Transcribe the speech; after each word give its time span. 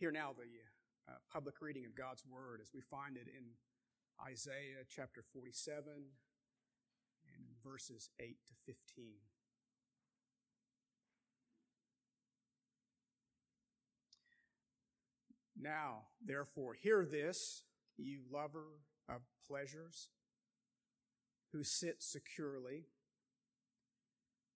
Hear 0.00 0.10
now 0.10 0.30
the 0.34 1.12
uh, 1.12 1.16
public 1.30 1.56
reading 1.60 1.84
of 1.84 1.94
God's 1.94 2.24
Word 2.24 2.60
as 2.62 2.70
we 2.74 2.80
find 2.80 3.18
it 3.18 3.26
in 3.28 3.44
Isaiah 4.26 4.86
chapter 4.88 5.22
47 5.34 5.82
and 5.86 7.44
verses 7.62 8.08
8 8.18 8.38
to 8.46 8.54
15. 8.64 9.04
Now, 15.60 16.04
therefore, 16.24 16.72
hear 16.72 17.04
this, 17.04 17.64
you 17.98 18.20
lover 18.32 18.68
of 19.06 19.20
pleasures, 19.46 20.08
who 21.52 21.62
sit 21.62 21.96
securely, 22.02 22.86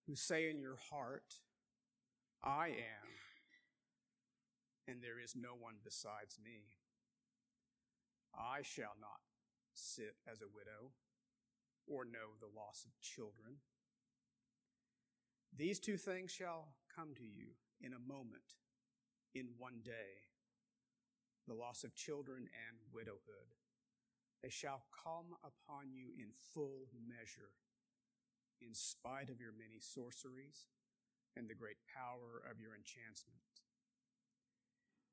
who 0.07 0.15
say 0.15 0.49
in 0.49 0.59
your 0.59 0.77
heart, 0.89 1.35
I 2.43 2.69
am, 2.69 3.05
and 4.87 5.01
there 5.01 5.19
is 5.19 5.35
no 5.35 5.55
one 5.57 5.75
besides 5.83 6.37
me. 6.43 6.69
I 8.33 8.61
shall 8.61 8.95
not 8.99 9.21
sit 9.73 10.15
as 10.29 10.41
a 10.41 10.51
widow 10.51 10.91
or 11.87 12.05
know 12.05 12.35
the 12.39 12.51
loss 12.53 12.85
of 12.85 12.99
children. 13.01 13.61
These 15.55 15.79
two 15.79 15.97
things 15.97 16.31
shall 16.31 16.75
come 16.93 17.15
to 17.15 17.23
you 17.23 17.55
in 17.81 17.93
a 17.93 17.99
moment, 17.99 18.59
in 19.33 19.55
one 19.57 19.79
day 19.83 20.27
the 21.47 21.53
loss 21.53 21.83
of 21.83 21.95
children 21.95 22.49
and 22.67 22.77
widowhood. 22.91 23.53
They 24.41 24.49
shall 24.49 24.83
come 24.91 25.37
upon 25.43 25.93
you 25.93 26.09
in 26.17 26.29
full 26.53 26.89
measure, 27.07 27.53
in 28.61 28.73
spite 28.73 29.29
of 29.29 29.39
your 29.39 29.53
many 29.53 29.79
sorceries 29.79 30.65
and 31.35 31.47
the 31.47 31.55
great 31.55 31.77
power 31.85 32.41
of 32.49 32.59
your 32.59 32.75
enchantment. 32.75 33.54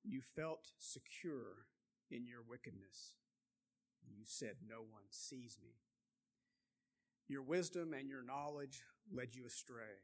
You 0.04 0.20
felt 0.20 0.72
secure 0.78 1.66
in 2.10 2.26
your 2.26 2.42
wickedness. 2.46 3.14
You 4.06 4.24
said, 4.24 4.56
No 4.68 4.80
one 4.80 5.06
sees 5.10 5.58
me. 5.62 5.74
Your 7.28 7.42
wisdom 7.42 7.94
and 7.94 8.08
your 8.08 8.24
knowledge 8.24 8.82
led 9.10 9.34
you 9.34 9.46
astray. 9.46 10.02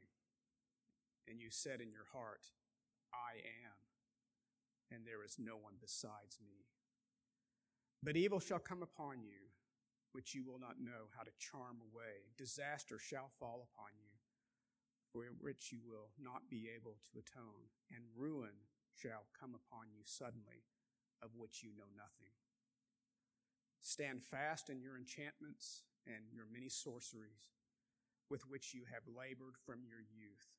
And 1.27 1.39
you 1.39 1.49
said 1.51 1.81
in 1.81 1.91
your 1.91 2.07
heart, 2.11 2.47
I 3.13 3.37
am, 3.37 3.77
and 4.89 5.05
there 5.05 5.23
is 5.23 5.37
no 5.37 5.57
one 5.57 5.75
besides 5.79 6.39
me. 6.41 6.65
But 8.01 8.17
evil 8.17 8.39
shall 8.39 8.59
come 8.59 8.81
upon 8.81 9.21
you, 9.21 9.51
which 10.13 10.33
you 10.33 10.43
will 10.43 10.59
not 10.59 10.79
know 10.79 11.11
how 11.15 11.23
to 11.23 11.37
charm 11.37 11.77
away. 11.81 12.33
Disaster 12.37 12.97
shall 12.97 13.29
fall 13.39 13.67
upon 13.69 13.91
you, 13.99 14.15
for 15.11 15.29
which 15.39 15.71
you 15.71 15.81
will 15.85 16.09
not 16.17 16.49
be 16.49 16.69
able 16.73 16.97
to 17.11 17.19
atone, 17.19 17.69
and 17.93 18.03
ruin 18.15 18.55
shall 19.01 19.31
come 19.39 19.55
upon 19.55 19.87
you 19.95 20.03
suddenly, 20.03 20.67
of 21.23 21.35
which 21.35 21.63
you 21.63 21.71
know 21.75 21.89
nothing. 21.95 22.35
Stand 23.81 24.23
fast 24.23 24.69
in 24.69 24.81
your 24.81 24.97
enchantments 24.97 25.83
and 26.05 26.27
your 26.31 26.45
many 26.51 26.67
sorceries, 26.67 27.47
with 28.29 28.47
which 28.47 28.73
you 28.73 28.83
have 28.91 29.07
labored 29.07 29.55
from 29.65 29.87
your 29.87 30.03
youth. 30.03 30.51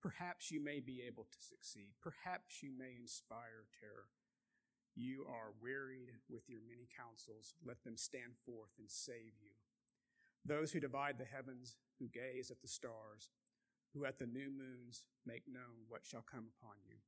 Perhaps 0.00 0.50
you 0.50 0.62
may 0.62 0.80
be 0.80 1.02
able 1.06 1.26
to 1.30 1.38
succeed. 1.38 1.94
Perhaps 2.02 2.62
you 2.62 2.70
may 2.76 2.94
inspire 2.98 3.70
terror. 3.78 4.10
You 4.94 5.26
are 5.28 5.54
wearied 5.62 6.10
with 6.28 6.48
your 6.48 6.60
many 6.66 6.88
counsels. 6.90 7.54
Let 7.64 7.82
them 7.84 7.96
stand 7.96 8.34
forth 8.44 8.74
and 8.78 8.90
save 8.90 9.38
you. 9.40 9.54
Those 10.44 10.72
who 10.72 10.80
divide 10.80 11.18
the 11.18 11.24
heavens, 11.24 11.76
who 11.98 12.08
gaze 12.08 12.50
at 12.50 12.60
the 12.62 12.68
stars, 12.68 13.30
who 13.94 14.04
at 14.04 14.18
the 14.18 14.26
new 14.26 14.50
moons 14.50 15.04
make 15.24 15.44
known 15.46 15.86
what 15.88 16.04
shall 16.04 16.24
come 16.26 16.50
upon 16.58 16.76
you. 16.84 16.98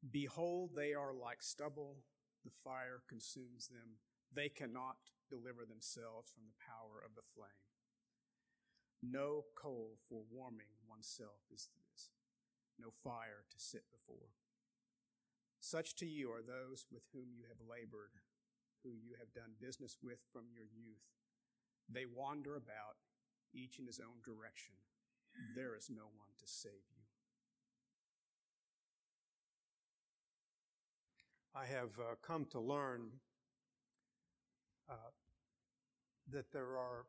Behold, 0.00 0.70
they 0.74 0.94
are 0.94 1.12
like 1.12 1.42
stubble, 1.42 1.96
the 2.44 2.50
fire 2.64 3.02
consumes 3.08 3.68
them. 3.68 4.00
They 4.32 4.48
cannot 4.48 4.96
deliver 5.28 5.66
themselves 5.66 6.32
from 6.32 6.44
the 6.48 6.56
power 6.56 7.04
of 7.04 7.14
the 7.14 7.26
flame. 7.34 7.68
No 9.02 9.44
coal 9.54 9.98
for 10.08 10.22
warming 10.30 10.72
oneself 10.88 11.44
is 11.52 11.68
this, 11.76 12.10
no 12.78 12.88
fire 13.04 13.44
to 13.50 13.58
sit 13.58 13.84
before. 13.90 14.32
Such 15.60 15.94
to 15.96 16.06
you 16.06 16.32
are 16.32 16.42
those 16.42 16.86
with 16.90 17.04
whom 17.12 17.32
you 17.36 17.44
have 17.48 17.60
labored, 17.68 18.16
who 18.82 18.90
you 18.90 19.16
have 19.18 19.32
done 19.34 19.60
business 19.60 19.98
with 20.02 20.20
from 20.32 20.48
your 20.52 20.64
youth. 20.64 21.04
They 21.88 22.06
wander 22.06 22.56
about, 22.56 22.96
each 23.52 23.78
in 23.78 23.86
his 23.86 24.00
own 24.00 24.24
direction. 24.24 24.74
There 25.54 25.76
is 25.76 25.90
no 25.90 26.04
one 26.04 26.32
to 26.38 26.46
save 26.46 26.88
you. 26.96 26.99
I 31.54 31.66
have 31.66 31.90
uh, 31.98 32.14
come 32.22 32.44
to 32.52 32.60
learn 32.60 33.08
uh, 34.88 34.94
that 36.32 36.52
there 36.52 36.78
are 36.78 37.06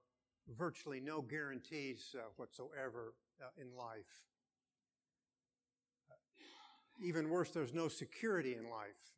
virtually 0.57 1.00
no 1.00 1.22
guarantees 1.22 2.16
uh, 2.18 2.24
whatsoever 2.38 3.13
uh, 3.40 3.50
in 3.62 3.68
life. 3.78 4.25
Uh, 6.09 6.16
even 7.06 7.29
worse, 7.29 7.52
there's 7.52 7.74
no 7.74 7.88
security 7.88 8.56
in 8.56 8.63
life. 8.63 9.13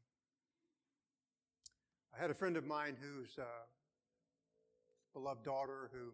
I 2.15 2.21
had 2.21 2.29
a 2.29 2.33
friend 2.33 2.57
of 2.57 2.65
mine 2.65 2.97
whose 2.99 3.39
uh, 3.39 3.43
beloved 5.13 5.45
daughter 5.45 5.89
who 5.93 6.11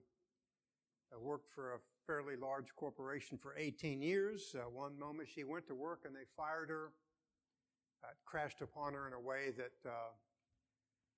worked 1.19 1.49
for 1.49 1.73
a 1.73 1.77
fairly 2.05 2.35
large 2.35 2.75
corporation 2.75 3.39
for 3.39 3.55
18 3.57 4.03
years. 4.03 4.55
One 4.71 4.97
moment 4.99 5.29
she 5.33 5.43
went 5.43 5.65
to 5.67 5.75
work 5.75 6.01
and 6.05 6.15
they 6.15 6.27
fired 6.37 6.69
her. 6.69 6.91
It 8.03 8.17
crashed 8.25 8.61
upon 8.61 8.93
her 8.93 9.07
in 9.07 9.13
a 9.13 9.19
way 9.19 9.51
that 9.57 9.89
uh, 9.89 10.11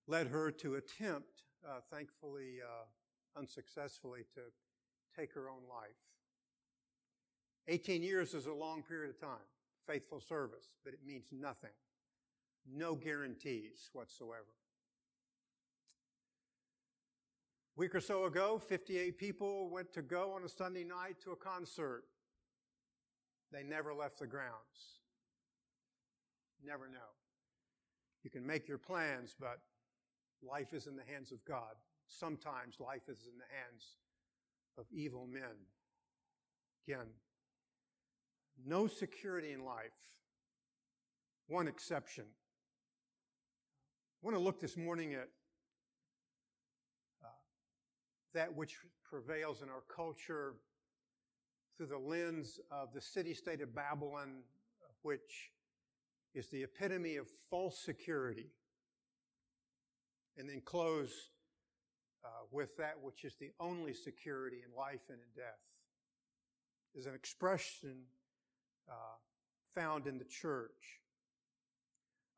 led 0.08 0.28
her 0.28 0.52
to 0.52 0.76
attempt, 0.76 1.44
uh, 1.68 1.80
thankfully, 1.92 2.60
unsuccessfully 3.38 4.22
to 4.36 4.42
take 5.18 5.34
her 5.34 5.50
own 5.50 5.62
life. 5.70 5.96
18 7.68 8.02
years 8.02 8.34
is 8.34 8.48
a 8.48 8.54
long 8.54 8.84
period 8.84 9.10
of 9.10 9.20
time, 9.20 9.46
faithful 9.88 10.20
service, 10.20 10.70
but 10.84 10.94
it 10.94 11.00
means 11.06 11.26
nothing. 11.32 11.72
No 12.70 12.96
guarantees 12.96 13.90
whatsoever. 13.94 14.54
A 17.78 17.80
week 17.80 17.96
or 17.96 18.02
so 18.02 18.26
ago, 18.26 18.60
58 18.60 19.18
people 19.18 19.70
went 19.70 19.94
to 19.94 20.02
go 20.02 20.34
on 20.34 20.44
a 20.44 20.50
Sunday 20.50 20.84
night 20.84 21.16
to 21.24 21.32
a 21.32 21.36
concert. 21.36 22.04
They 23.52 23.64
never 23.64 23.94
left 23.94 24.20
the 24.20 24.28
grounds. 24.28 25.01
Never 26.66 26.88
know. 26.88 27.00
You 28.24 28.30
can 28.30 28.46
make 28.46 28.68
your 28.68 28.78
plans, 28.78 29.36
but 29.40 29.60
life 30.44 30.74
is 30.74 30.88
in 30.88 30.96
the 30.96 31.04
hands 31.04 31.32
of 31.32 31.44
God 31.46 31.76
sometimes 32.12 32.80
life 32.80 33.08
is 33.08 33.26
in 33.26 33.38
the 33.38 33.46
hands 33.56 33.98
of 34.78 34.86
evil 34.92 35.28
men. 35.32 35.56
Again, 36.88 37.08
no 38.66 38.88
security 38.88 39.52
in 39.52 39.64
life. 39.64 39.92
One 41.48 41.68
exception. 41.68 42.26
I 44.24 44.26
want 44.26 44.38
to 44.38 44.44
look 44.44 44.60
this 44.60 44.78
morning 44.78 45.14
at 45.14 45.30
uh, 47.24 47.28
that 48.34 48.56
which 48.56 48.78
prevails 49.04 49.62
in 49.62 49.70
our 49.70 49.84
culture 49.94 50.54
through 51.78 51.88
the 51.88 51.98
lens 51.98 52.60
of 52.72 52.94
the 52.94 53.02
city 53.02 53.34
state 53.34 53.62
of 53.62 53.74
Babylon, 53.74 54.44
which 55.02 55.52
is 56.34 56.48
the 56.48 56.64
epitome 56.64 57.18
of 57.18 57.28
false 57.50 57.78
security. 57.78 58.52
And 60.38 60.50
then 60.50 60.62
close 60.64 61.12
uh, 62.24 62.28
with 62.52 62.78
that 62.78 62.96
which 63.02 63.26
is 63.26 63.36
the 63.40 63.52
only 63.60 63.94
security 63.94 64.64
in 64.66 64.76
life 64.76 65.02
and 65.10 65.18
in 65.20 65.42
death. 65.42 65.60
Is 66.94 67.06
an 67.06 67.16
expression 67.16 68.04
uh, 68.90 69.18
found 69.74 70.08
in 70.08 70.18
the 70.18 70.26
church. 70.26 71.00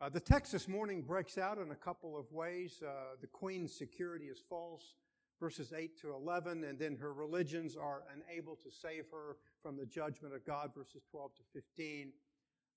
Uh, 0.01 0.09
the 0.09 0.19
text 0.19 0.51
this 0.51 0.67
morning 0.67 1.01
breaks 1.01 1.37
out 1.37 1.57
in 1.57 1.71
a 1.71 1.75
couple 1.75 2.17
of 2.17 2.31
ways. 2.31 2.83
Uh, 2.85 3.15
the 3.21 3.27
queen's 3.27 3.73
security 3.75 4.25
is 4.25 4.43
false, 4.49 4.95
verses 5.39 5.73
8 5.75 5.99
to 6.01 6.13
11, 6.13 6.63
and 6.65 6.77
then 6.77 6.97
her 6.97 7.13
religions 7.13 7.75
are 7.75 8.03
unable 8.13 8.55
to 8.57 8.69
save 8.69 9.05
her 9.11 9.37
from 9.61 9.77
the 9.77 9.85
judgment 9.85 10.35
of 10.35 10.45
God, 10.45 10.71
verses 10.75 11.03
12 11.09 11.31
to 11.35 11.41
15. 11.53 12.11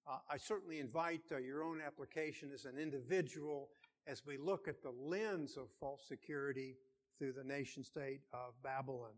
Uh, 0.08 0.18
I 0.30 0.36
certainly 0.36 0.78
invite 0.78 1.22
uh, 1.32 1.38
your 1.38 1.64
own 1.64 1.80
application 1.84 2.50
as 2.54 2.64
an 2.64 2.78
individual 2.78 3.70
as 4.06 4.24
we 4.24 4.36
look 4.38 4.68
at 4.68 4.82
the 4.82 4.92
lens 4.92 5.56
of 5.56 5.68
false 5.80 6.02
security 6.06 6.76
through 7.18 7.32
the 7.32 7.42
nation 7.42 7.82
state 7.82 8.20
of 8.32 8.54
Babylon. 8.62 9.14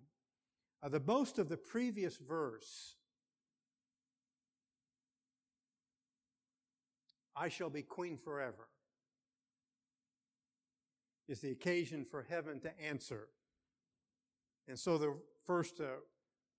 Uh, 0.82 0.88
the 0.88 1.00
boast 1.00 1.38
of 1.38 1.48
the 1.48 1.56
previous 1.56 2.16
verse 2.16 2.94
I 7.36 7.48
shall 7.48 7.70
be 7.70 7.82
queen 7.82 8.16
forever 8.16 8.68
is 11.28 11.40
the 11.40 11.50
occasion 11.50 12.04
for 12.04 12.22
heaven 12.28 12.60
to 12.60 12.80
answer. 12.80 13.28
And 14.66 14.78
so 14.78 14.98
the 14.98 15.14
first 15.44 15.80
uh, 15.80 16.00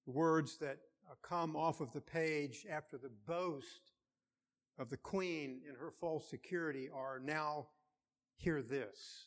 words 0.05 0.57
that 0.57 0.77
uh, 1.09 1.15
come 1.21 1.55
off 1.55 1.81
of 1.81 1.91
the 1.91 2.01
page 2.01 2.65
after 2.69 2.97
the 2.97 3.11
boast 3.27 3.88
of 4.79 4.89
the 4.89 4.97
queen 4.97 5.59
in 5.67 5.75
her 5.75 5.91
false 5.91 6.27
security 6.29 6.89
are 6.91 7.19
now 7.19 7.67
hear 8.37 8.61
this. 8.61 9.25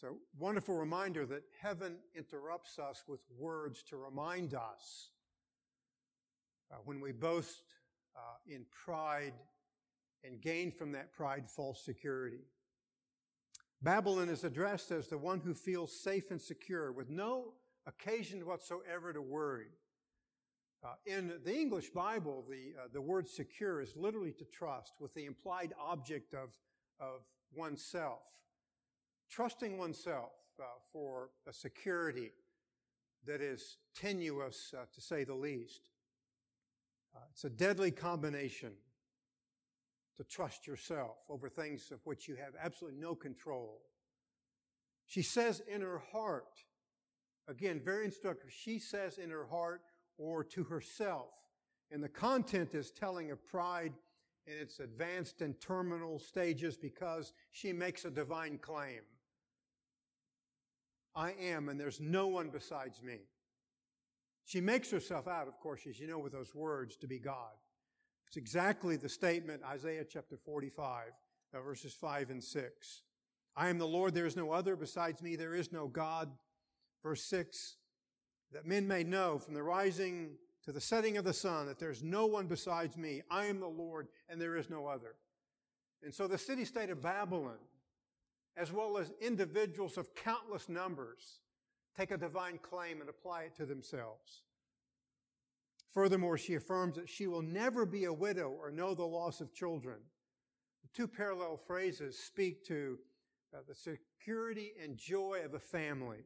So, 0.00 0.18
wonderful 0.38 0.76
reminder 0.76 1.26
that 1.26 1.42
heaven 1.60 1.96
interrupts 2.14 2.78
us 2.78 3.02
with 3.08 3.20
words 3.36 3.82
to 3.84 3.96
remind 3.96 4.54
us 4.54 5.10
uh, 6.70 6.76
when 6.84 7.00
we 7.00 7.12
boast 7.12 7.62
uh, 8.14 8.20
in 8.46 8.66
pride 8.84 9.32
and 10.22 10.40
gain 10.40 10.70
from 10.70 10.92
that 10.92 11.12
pride 11.12 11.48
false 11.48 11.84
security. 11.84 12.44
Babylon 13.82 14.28
is 14.28 14.44
addressed 14.44 14.90
as 14.90 15.08
the 15.08 15.18
one 15.18 15.40
who 15.40 15.54
feels 15.54 15.98
safe 15.98 16.30
and 16.30 16.40
secure 16.40 16.92
with 16.92 17.10
no 17.10 17.54
occasion 17.86 18.44
whatsoever 18.46 19.12
to 19.12 19.22
worry. 19.22 19.70
Uh, 20.86 20.94
in 21.06 21.32
the 21.44 21.52
English 21.52 21.88
Bible, 21.88 22.44
the, 22.48 22.80
uh, 22.80 22.86
the 22.92 23.00
word 23.00 23.28
secure 23.28 23.80
is 23.80 23.96
literally 23.96 24.30
to 24.30 24.44
trust 24.44 24.92
with 25.00 25.12
the 25.14 25.24
implied 25.24 25.72
object 25.80 26.32
of, 26.32 26.50
of 27.00 27.22
oneself. 27.52 28.20
Trusting 29.28 29.78
oneself 29.78 30.30
uh, 30.60 30.64
for 30.92 31.30
a 31.48 31.52
security 31.52 32.30
that 33.26 33.40
is 33.40 33.78
tenuous, 33.96 34.72
uh, 34.78 34.84
to 34.94 35.00
say 35.00 35.24
the 35.24 35.34
least. 35.34 35.90
Uh, 37.16 37.20
it's 37.32 37.42
a 37.42 37.50
deadly 37.50 37.90
combination 37.90 38.70
to 40.16 40.22
trust 40.22 40.68
yourself 40.68 41.16
over 41.28 41.48
things 41.48 41.90
of 41.90 41.98
which 42.04 42.28
you 42.28 42.36
have 42.36 42.52
absolutely 42.62 43.00
no 43.00 43.16
control. 43.16 43.80
She 45.06 45.22
says 45.22 45.62
in 45.66 45.80
her 45.80 46.00
heart, 46.12 46.62
again, 47.48 47.80
very 47.84 48.04
instructive, 48.04 48.52
she 48.52 48.78
says 48.78 49.18
in 49.18 49.30
her 49.30 49.46
heart 49.46 49.80
or 50.18 50.44
to 50.44 50.64
herself. 50.64 51.34
And 51.90 52.02
the 52.02 52.08
content 52.08 52.74
is 52.74 52.90
telling 52.90 53.30
of 53.30 53.44
pride 53.46 53.92
in 54.46 54.54
its 54.54 54.80
advanced 54.80 55.40
and 55.42 55.60
terminal 55.60 56.18
stages 56.18 56.76
because 56.76 57.32
she 57.50 57.72
makes 57.72 58.04
a 58.04 58.10
divine 58.10 58.58
claim. 58.58 59.00
I 61.14 61.32
am, 61.40 61.68
and 61.68 61.80
there's 61.80 62.00
no 62.00 62.26
one 62.26 62.50
besides 62.50 63.02
me. 63.02 63.20
She 64.44 64.60
makes 64.60 64.90
herself 64.90 65.26
out, 65.26 65.48
of 65.48 65.58
course, 65.58 65.86
as 65.88 65.98
you 65.98 66.06
know, 66.06 66.18
with 66.18 66.32
those 66.32 66.54
words, 66.54 66.96
to 66.98 67.08
be 67.08 67.18
God. 67.18 67.54
It's 68.28 68.36
exactly 68.36 68.96
the 68.96 69.08
statement, 69.08 69.62
Isaiah 69.64 70.04
chapter 70.04 70.36
45, 70.36 71.08
uh, 71.54 71.60
verses 71.62 71.94
5 71.94 72.30
and 72.30 72.42
6. 72.42 73.02
I 73.56 73.68
am 73.68 73.78
the 73.78 73.86
Lord, 73.86 74.14
there 74.14 74.26
is 74.26 74.36
no 74.36 74.52
other. 74.52 74.76
Besides 74.76 75.22
me, 75.22 75.34
there 75.36 75.54
is 75.54 75.72
no 75.72 75.88
God. 75.88 76.30
Verse 77.02 77.24
6, 77.24 77.76
that 78.56 78.66
men 78.66 78.88
may 78.88 79.04
know 79.04 79.38
from 79.38 79.52
the 79.52 79.62
rising 79.62 80.30
to 80.64 80.72
the 80.72 80.80
setting 80.80 81.18
of 81.18 81.26
the 81.26 81.32
sun 81.34 81.66
that 81.66 81.78
there's 81.78 82.02
no 82.02 82.24
one 82.24 82.46
besides 82.46 82.96
me. 82.96 83.20
I 83.30 83.44
am 83.44 83.60
the 83.60 83.66
Lord, 83.66 84.08
and 84.30 84.40
there 84.40 84.56
is 84.56 84.70
no 84.70 84.86
other. 84.86 85.16
And 86.02 86.14
so 86.14 86.26
the 86.26 86.38
city 86.38 86.64
state 86.64 86.88
of 86.88 87.02
Babylon, 87.02 87.58
as 88.56 88.72
well 88.72 88.96
as 88.96 89.12
individuals 89.20 89.98
of 89.98 90.14
countless 90.14 90.70
numbers, 90.70 91.40
take 91.98 92.10
a 92.10 92.16
divine 92.16 92.56
claim 92.56 93.02
and 93.02 93.10
apply 93.10 93.42
it 93.42 93.56
to 93.56 93.66
themselves. 93.66 94.44
Furthermore, 95.92 96.38
she 96.38 96.54
affirms 96.54 96.96
that 96.96 97.10
she 97.10 97.26
will 97.26 97.42
never 97.42 97.84
be 97.84 98.04
a 98.04 98.12
widow 98.12 98.48
or 98.48 98.70
know 98.70 98.94
the 98.94 99.04
loss 99.04 99.42
of 99.42 99.52
children. 99.52 99.98
The 100.82 100.88
two 100.96 101.08
parallel 101.08 101.58
phrases 101.58 102.18
speak 102.18 102.64
to 102.68 102.98
uh, 103.54 103.58
the 103.68 103.74
security 103.74 104.72
and 104.82 104.96
joy 104.96 105.42
of 105.44 105.52
a 105.52 105.60
family. 105.60 106.24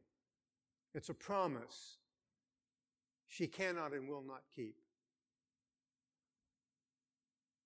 It's 0.93 1.09
a 1.09 1.13
promise 1.13 1.97
she 3.41 3.47
cannot 3.47 3.91
and 3.91 4.07
will 4.07 4.21
not 4.21 4.43
keep. 4.55 4.75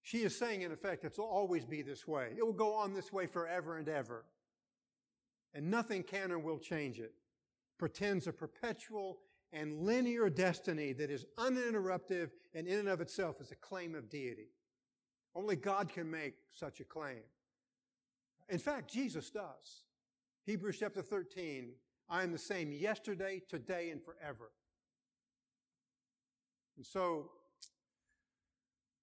She 0.03 0.19
is 0.19 0.37
saying, 0.39 0.61
in 0.61 0.71
effect, 0.71 1.03
it 1.03 1.17
will 1.17 1.25
always 1.25 1.65
be 1.65 1.81
this 1.81 2.07
way. 2.07 2.29
It 2.37 2.45
will 2.45 2.53
go 2.53 2.75
on 2.75 2.93
this 2.93 3.11
way 3.11 3.27
forever 3.27 3.77
and 3.77 3.89
ever. 3.89 4.23
And 5.53 5.69
nothing 5.69 6.03
can 6.03 6.31
or 6.31 6.39
will 6.39 6.59
change 6.59 6.97
it. 6.99 7.11
Pretends 7.77 8.25
a 8.25 8.31
perpetual 8.31 9.17
and 9.51 9.81
linear 9.81 10.29
destiny 10.29 10.93
that 10.93 11.11
is 11.11 11.25
uninterrupted 11.37 12.31
and 12.53 12.67
in 12.67 12.79
and 12.79 12.87
of 12.87 13.01
itself 13.01 13.41
is 13.41 13.51
a 13.51 13.55
claim 13.55 13.95
of 13.95 14.09
deity. 14.09 14.51
Only 15.35 15.57
God 15.57 15.89
can 15.89 16.09
make 16.09 16.35
such 16.53 16.79
a 16.79 16.85
claim. 16.85 17.23
In 18.47 18.59
fact, 18.59 18.89
Jesus 18.89 19.29
does. 19.29 19.83
Hebrews 20.45 20.77
chapter 20.79 21.01
13, 21.01 21.73
I 22.07 22.23
am 22.23 22.31
the 22.31 22.37
same 22.37 22.71
yesterday, 22.71 23.41
today, 23.49 23.89
and 23.89 24.01
forever. 24.01 24.51
And 26.77 26.85
so, 26.85 27.29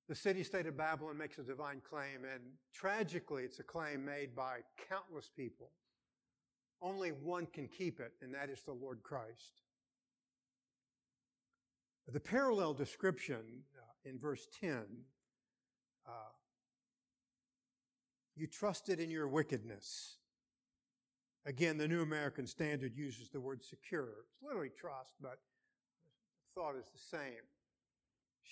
the 0.09 0.15
city 0.15 0.43
state 0.43 0.67
of 0.67 0.77
Babylon 0.77 1.17
makes 1.17 1.39
a 1.39 1.43
divine 1.43 1.81
claim, 1.89 2.25
and 2.31 2.43
tragically, 2.75 3.45
it's 3.45 3.61
a 3.61 3.63
claim 3.63 4.05
made 4.05 4.35
by 4.35 4.59
countless 4.89 5.31
people. 5.35 5.71
Only 6.83 7.11
one 7.11 7.47
can 7.47 7.69
keep 7.69 8.01
it, 8.01 8.13
and 8.21 8.35
that 8.35 8.51
is 8.51 8.63
the 8.63 8.73
Lord 8.73 9.03
Christ. 9.03 9.63
The 12.09 12.21
parallel 12.21 12.75
description 12.75 13.63
uh, 13.79 14.11
in 14.11 14.19
verse 14.19 14.49
10 14.61 14.85
uh, 16.07 16.11
you 18.35 18.47
trusted 18.47 18.99
in 18.99 19.11
your 19.11 19.29
wickedness. 19.29 20.17
Again, 21.45 21.77
the 21.77 21.89
New 21.89 22.03
American 22.03 22.47
Standard 22.47 22.97
uses 22.97 23.29
the 23.29 23.41
word 23.41 23.63
secure. 23.63 24.09
It's 24.25 24.43
literally 24.43 24.71
trust, 24.77 25.13
but 25.21 25.39
the 26.55 26.61
thought 26.61 26.77
is 26.77 26.87
the 26.93 27.17
same. 27.17 27.43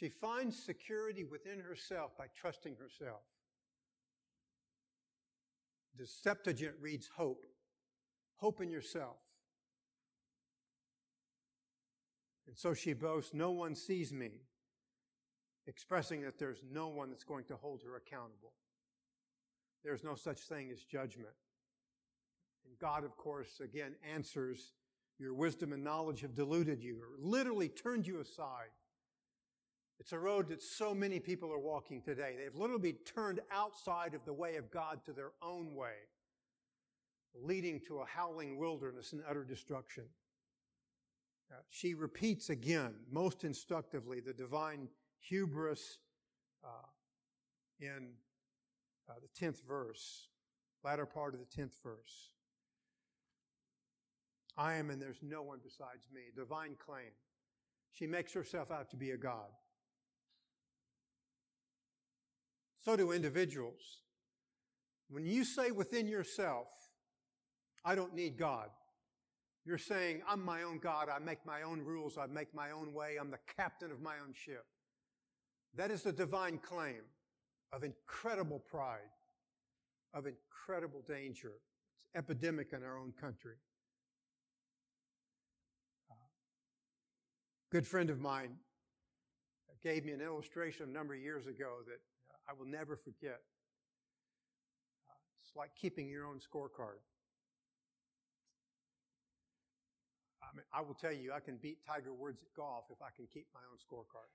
She 0.00 0.08
finds 0.08 0.56
security 0.56 1.24
within 1.24 1.60
herself 1.60 2.16
by 2.16 2.24
trusting 2.34 2.76
herself. 2.76 3.20
The 5.98 6.06
Septuagint 6.06 6.76
reads 6.80 7.10
hope. 7.14 7.44
Hope 8.36 8.62
in 8.62 8.70
yourself. 8.70 9.18
And 12.46 12.56
so 12.56 12.72
she 12.72 12.94
boasts, 12.94 13.34
No 13.34 13.50
one 13.50 13.74
sees 13.74 14.10
me, 14.10 14.30
expressing 15.66 16.22
that 16.22 16.38
there's 16.38 16.62
no 16.72 16.88
one 16.88 17.10
that's 17.10 17.24
going 17.24 17.44
to 17.44 17.56
hold 17.56 17.82
her 17.82 17.96
accountable. 17.96 18.54
There's 19.84 20.02
no 20.02 20.14
such 20.14 20.40
thing 20.40 20.70
as 20.72 20.82
judgment. 20.82 21.34
And 22.64 22.78
God, 22.78 23.04
of 23.04 23.18
course, 23.18 23.60
again 23.62 23.96
answers, 24.14 24.72
Your 25.18 25.34
wisdom 25.34 25.74
and 25.74 25.84
knowledge 25.84 26.22
have 26.22 26.34
deluded 26.34 26.82
you, 26.82 26.96
or 27.02 27.18
literally 27.18 27.68
turned 27.68 28.06
you 28.06 28.20
aside. 28.20 28.70
It's 30.00 30.12
a 30.12 30.18
road 30.18 30.48
that 30.48 30.62
so 30.62 30.94
many 30.94 31.20
people 31.20 31.52
are 31.52 31.58
walking 31.58 32.00
today. 32.00 32.34
They've 32.38 32.58
literally 32.58 32.94
turned 33.04 33.40
outside 33.52 34.14
of 34.14 34.24
the 34.24 34.32
way 34.32 34.56
of 34.56 34.70
God 34.70 35.04
to 35.04 35.12
their 35.12 35.32
own 35.42 35.74
way, 35.74 35.92
leading 37.34 37.80
to 37.86 37.98
a 37.98 38.06
howling 38.06 38.58
wilderness 38.58 39.12
and 39.12 39.22
utter 39.28 39.44
destruction. 39.44 40.04
She 41.68 41.92
repeats 41.92 42.48
again, 42.48 42.94
most 43.10 43.44
instructively, 43.44 44.20
the 44.20 44.32
divine 44.32 44.88
hubris 45.18 45.98
uh, 46.64 46.68
in 47.78 48.12
uh, 49.08 49.14
the 49.20 49.46
10th 49.46 49.66
verse, 49.66 50.28
latter 50.82 51.04
part 51.04 51.34
of 51.34 51.40
the 51.40 51.62
10th 51.62 51.82
verse. 51.82 52.30
I 54.56 54.74
am 54.74 54.90
and 54.90 55.02
there's 55.02 55.22
no 55.22 55.42
one 55.42 55.58
besides 55.62 56.06
me. 56.12 56.22
Divine 56.34 56.76
claim. 56.78 57.10
She 57.92 58.06
makes 58.06 58.32
herself 58.32 58.70
out 58.70 58.88
to 58.90 58.96
be 58.96 59.10
a 59.10 59.16
God. 59.16 59.50
So 62.80 62.96
do 62.96 63.12
individuals. 63.12 64.02
When 65.08 65.26
you 65.26 65.44
say 65.44 65.70
within 65.70 66.06
yourself, 66.06 66.68
I 67.84 67.94
don't 67.94 68.14
need 68.14 68.36
God, 68.38 68.68
you're 69.66 69.78
saying, 69.78 70.22
I'm 70.26 70.44
my 70.44 70.62
own 70.62 70.78
God. 70.78 71.08
I 71.14 71.18
make 71.18 71.44
my 71.44 71.62
own 71.62 71.82
rules. 71.82 72.16
I 72.16 72.26
make 72.26 72.54
my 72.54 72.70
own 72.70 72.94
way. 72.94 73.16
I'm 73.20 73.30
the 73.30 73.38
captain 73.56 73.90
of 73.90 74.00
my 74.00 74.14
own 74.14 74.32
ship. 74.32 74.64
That 75.76 75.90
is 75.90 76.02
the 76.02 76.12
divine 76.12 76.58
claim 76.58 77.02
of 77.72 77.84
incredible 77.84 78.58
pride, 78.58 79.12
of 80.14 80.26
incredible 80.26 81.02
danger. 81.06 81.52
It's 81.94 82.06
epidemic 82.16 82.72
in 82.72 82.82
our 82.82 82.98
own 82.98 83.12
country. 83.20 83.56
Uh, 86.10 86.14
good 87.70 87.86
friend 87.86 88.10
of 88.10 88.18
mine 88.18 88.56
gave 89.84 90.04
me 90.04 90.12
an 90.12 90.20
illustration 90.20 90.88
a 90.88 90.92
number 90.92 91.14
of 91.14 91.20
years 91.20 91.46
ago 91.46 91.76
that 91.86 92.00
I 92.50 92.52
will 92.58 92.66
never 92.66 92.96
forget. 92.96 93.38
Uh, 95.08 95.14
it's 95.40 95.54
like 95.54 95.70
keeping 95.80 96.08
your 96.08 96.26
own 96.26 96.38
scorecard. 96.38 96.98
I 100.42 100.56
mean, 100.56 100.64
I 100.74 100.80
will 100.80 100.94
tell 100.94 101.12
you, 101.12 101.32
I 101.32 101.38
can 101.38 101.58
beat 101.62 101.78
Tiger 101.86 102.12
Woods 102.12 102.42
at 102.42 102.52
golf 102.56 102.86
if 102.90 103.00
I 103.00 103.10
can 103.14 103.28
keep 103.32 103.46
my 103.54 103.60
own 103.70 103.78
scorecard. 103.78 104.26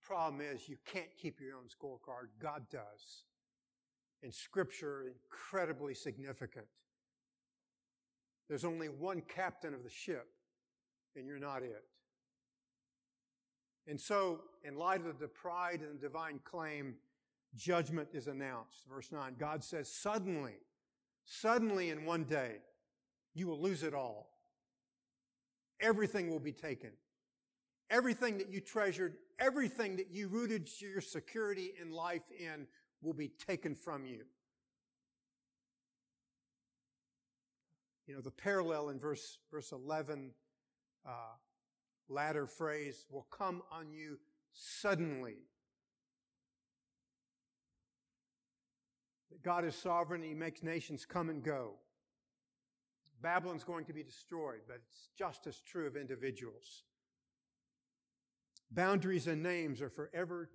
The 0.00 0.06
problem 0.06 0.40
is 0.40 0.70
you 0.70 0.78
can't 0.86 1.14
keep 1.20 1.38
your 1.38 1.56
own 1.56 1.64
scorecard. 1.64 2.28
God 2.40 2.62
does. 2.72 3.24
And 4.22 4.32
Scripture, 4.32 5.04
incredibly 5.12 5.92
significant. 5.92 6.64
There's 8.48 8.64
only 8.64 8.88
one 8.88 9.20
captain 9.20 9.74
of 9.74 9.82
the 9.82 9.90
ship, 9.90 10.28
and 11.14 11.26
you're 11.26 11.38
not 11.38 11.62
it. 11.62 11.84
And 13.86 14.00
so, 14.00 14.40
in 14.64 14.76
light 14.76 15.06
of 15.06 15.18
the 15.18 15.28
pride 15.28 15.80
and 15.80 15.98
the 15.98 16.08
divine 16.08 16.40
claim, 16.44 16.96
judgment 17.54 18.08
is 18.12 18.26
announced. 18.26 18.82
Verse 18.88 19.12
9, 19.12 19.36
God 19.38 19.62
says, 19.62 19.90
suddenly, 19.90 20.54
suddenly 21.24 21.90
in 21.90 22.04
one 22.04 22.24
day, 22.24 22.56
you 23.34 23.46
will 23.46 23.60
lose 23.60 23.82
it 23.82 23.94
all. 23.94 24.30
Everything 25.80 26.30
will 26.30 26.40
be 26.40 26.52
taken. 26.52 26.90
Everything 27.90 28.38
that 28.38 28.50
you 28.50 28.60
treasured, 28.60 29.14
everything 29.38 29.96
that 29.96 30.10
you 30.10 30.26
rooted 30.28 30.68
your 30.80 31.00
security 31.00 31.74
and 31.80 31.92
life 31.92 32.24
in 32.38 32.66
will 33.02 33.12
be 33.12 33.28
taken 33.28 33.74
from 33.74 34.04
you. 34.04 34.24
You 38.06 38.14
know, 38.14 38.20
the 38.20 38.30
parallel 38.30 38.88
in 38.88 38.98
verse, 38.98 39.38
verse 39.50 39.72
11, 39.72 40.30
uh, 41.06 41.10
latter 42.08 42.46
phrase, 42.46 43.06
will 43.10 43.26
come 43.30 43.62
on 43.70 43.90
you 43.90 44.18
suddenly. 44.52 45.36
That 49.30 49.42
God 49.42 49.64
is 49.64 49.74
sovereign, 49.74 50.22
He 50.22 50.34
makes 50.34 50.62
nations 50.62 51.04
come 51.04 51.28
and 51.28 51.42
go. 51.42 51.74
Babylon's 53.22 53.64
going 53.64 53.84
to 53.86 53.92
be 53.92 54.02
destroyed, 54.02 54.60
but 54.66 54.80
it's 54.88 55.08
just 55.18 55.46
as 55.46 55.60
true 55.60 55.86
of 55.86 55.96
individuals. 55.96 56.84
Boundaries 58.70 59.26
and 59.26 59.42
names 59.42 59.80
are 59.80 59.88
forever 59.88 60.50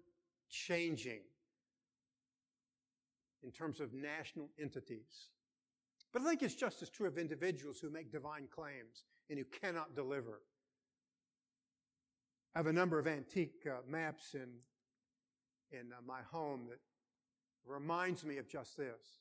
changing 0.49 1.21
in 3.43 3.51
terms 3.51 3.79
of 3.79 3.93
national 3.93 4.49
entities. 4.59 5.29
But 6.13 6.21
I 6.21 6.25
think 6.25 6.43
it's 6.43 6.55
just 6.55 6.81
as 6.81 6.89
true 6.89 7.07
of 7.07 7.17
individuals 7.17 7.79
who 7.79 7.89
make 7.89 8.11
divine 8.11 8.47
claims 8.53 9.05
and 9.29 9.39
who 9.39 9.45
cannot 9.45 9.95
deliver. 9.95 10.41
I 12.53 12.59
have 12.59 12.67
a 12.67 12.73
number 12.73 12.99
of 12.99 13.07
antique 13.07 13.65
uh, 13.65 13.77
maps 13.87 14.35
in, 14.35 14.49
in 15.71 15.93
uh, 15.93 16.01
my 16.05 16.19
home 16.31 16.67
that 16.69 16.79
reminds 17.65 18.25
me 18.25 18.37
of 18.37 18.49
just 18.49 18.75
this. 18.75 19.19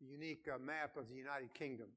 A 0.00 0.10
unique 0.10 0.48
uh, 0.52 0.58
map 0.58 0.96
of 0.96 1.08
the 1.08 1.14
United 1.14 1.52
Kingdom. 1.52 1.88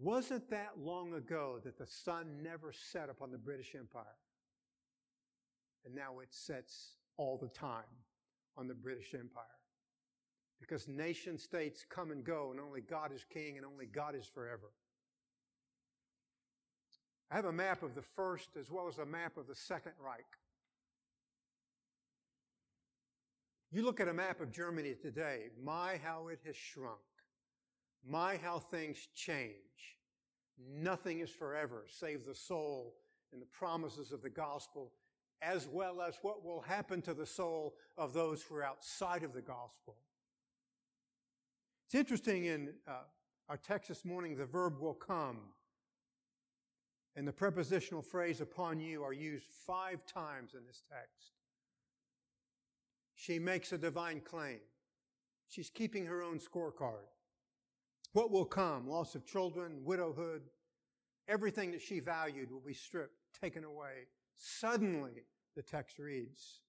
Wasn't 0.00 0.48
that 0.48 0.70
long 0.78 1.12
ago 1.12 1.60
that 1.62 1.76
the 1.76 1.86
sun 1.86 2.42
never 2.42 2.72
set 2.72 3.10
upon 3.10 3.30
the 3.30 3.38
British 3.38 3.74
Empire? 3.74 4.04
And 5.84 5.94
now 5.94 6.20
it 6.20 6.28
sets 6.30 6.96
all 7.18 7.36
the 7.36 7.48
time 7.48 7.84
on 8.56 8.68
the 8.68 8.74
British 8.74 9.12
Empire. 9.12 9.44
Because 10.58 10.88
nation 10.88 11.36
states 11.36 11.84
come 11.88 12.10
and 12.10 12.24
go, 12.24 12.50
and 12.50 12.60
only 12.60 12.80
God 12.80 13.12
is 13.12 13.24
king, 13.30 13.58
and 13.58 13.66
only 13.66 13.86
God 13.86 14.14
is 14.14 14.26
forever. 14.26 14.70
I 17.30 17.36
have 17.36 17.44
a 17.44 17.52
map 17.52 17.82
of 17.82 17.94
the 17.94 18.02
first 18.02 18.56
as 18.58 18.70
well 18.70 18.88
as 18.88 18.98
a 18.98 19.06
map 19.06 19.36
of 19.36 19.46
the 19.46 19.54
second 19.54 19.92
Reich. 20.04 20.26
You 23.70 23.84
look 23.84 24.00
at 24.00 24.08
a 24.08 24.12
map 24.12 24.40
of 24.40 24.50
Germany 24.50 24.96
today, 25.00 25.50
my 25.62 26.00
how 26.02 26.26
it 26.26 26.40
has 26.44 26.56
shrunk. 26.56 26.98
My 28.04 28.36
how 28.36 28.58
things 28.58 29.06
change. 29.14 29.54
Nothing 30.58 31.20
is 31.20 31.30
forever 31.30 31.86
save 31.88 32.26
the 32.26 32.34
soul 32.34 32.94
and 33.32 33.40
the 33.40 33.46
promises 33.46 34.10
of 34.10 34.22
the 34.22 34.30
gospel, 34.30 34.92
as 35.40 35.68
well 35.68 36.00
as 36.00 36.18
what 36.22 36.44
will 36.44 36.62
happen 36.62 37.00
to 37.02 37.14
the 37.14 37.26
soul 37.26 37.74
of 37.96 38.12
those 38.12 38.42
who 38.42 38.56
are 38.56 38.64
outside 38.64 39.22
of 39.22 39.32
the 39.32 39.40
gospel. 39.40 39.96
It's 41.86 41.94
interesting 41.94 42.46
in 42.46 42.74
uh, 42.88 43.02
our 43.48 43.56
text 43.56 43.88
this 43.88 44.04
morning, 44.04 44.36
the 44.36 44.46
verb 44.46 44.80
will 44.80 44.94
come 44.94 45.38
and 47.16 47.26
the 47.26 47.32
prepositional 47.32 48.02
phrase 48.02 48.40
upon 48.40 48.80
you 48.80 49.02
are 49.02 49.12
used 49.12 49.46
five 49.66 50.04
times 50.06 50.54
in 50.54 50.64
this 50.66 50.82
text. 50.88 51.32
She 53.14 53.38
makes 53.38 53.72
a 53.72 53.78
divine 53.78 54.20
claim. 54.20 54.60
She's 55.48 55.70
keeping 55.70 56.06
her 56.06 56.22
own 56.22 56.38
scorecard. 56.38 57.08
What 58.12 58.30
will 58.30 58.44
come? 58.44 58.88
Loss 58.88 59.14
of 59.14 59.26
children, 59.26 59.80
widowhood, 59.84 60.42
everything 61.28 61.72
that 61.72 61.82
she 61.82 62.00
valued 62.00 62.50
will 62.50 62.60
be 62.60 62.74
stripped, 62.74 63.16
taken 63.40 63.64
away. 63.64 64.06
Suddenly, 64.36 65.24
the 65.54 65.62
text 65.62 65.98
reads, 65.98 66.60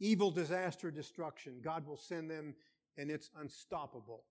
evil, 0.00 0.30
disaster, 0.30 0.90
destruction. 0.90 1.60
God 1.62 1.86
will 1.86 1.96
send 1.96 2.30
them 2.30 2.54
and 2.96 3.10
it's 3.10 3.30
unstoppable. 3.40 4.24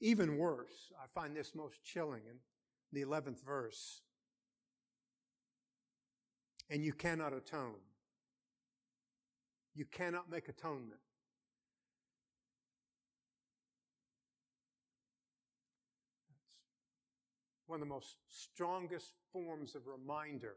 Even 0.00 0.38
worse, 0.38 0.92
I 1.02 1.06
find 1.14 1.36
this 1.36 1.54
most 1.54 1.82
chilling 1.84 2.22
in 2.30 2.36
the 2.92 3.04
11th 3.04 3.44
verse. 3.44 4.02
And 6.70 6.84
you 6.84 6.92
cannot 6.92 7.32
atone. 7.32 7.80
You 9.74 9.84
cannot 9.84 10.30
make 10.30 10.48
atonement. 10.48 11.00
That's 17.58 17.68
one 17.68 17.76
of 17.76 17.80
the 17.80 17.92
most 17.92 18.16
strongest 18.28 19.12
forms 19.32 19.74
of 19.74 19.82
reminder 19.86 20.56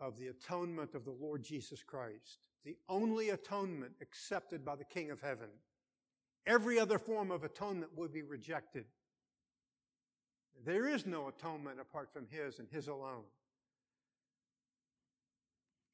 of 0.00 0.18
the 0.18 0.28
atonement 0.28 0.94
of 0.94 1.04
the 1.04 1.14
Lord 1.20 1.42
Jesus 1.42 1.82
Christ, 1.82 2.38
the 2.64 2.76
only 2.88 3.30
atonement 3.30 3.92
accepted 4.00 4.64
by 4.64 4.76
the 4.76 4.84
King 4.84 5.10
of 5.10 5.20
Heaven. 5.20 5.48
Every 6.46 6.78
other 6.78 6.98
form 6.98 7.30
of 7.30 7.44
atonement 7.44 7.92
would 7.96 8.12
be 8.12 8.22
rejected. 8.22 8.84
There 10.64 10.88
is 10.88 11.06
no 11.06 11.28
atonement 11.28 11.80
apart 11.80 12.12
from 12.12 12.26
His 12.28 12.58
and 12.58 12.68
His 12.70 12.88
alone. 12.88 13.24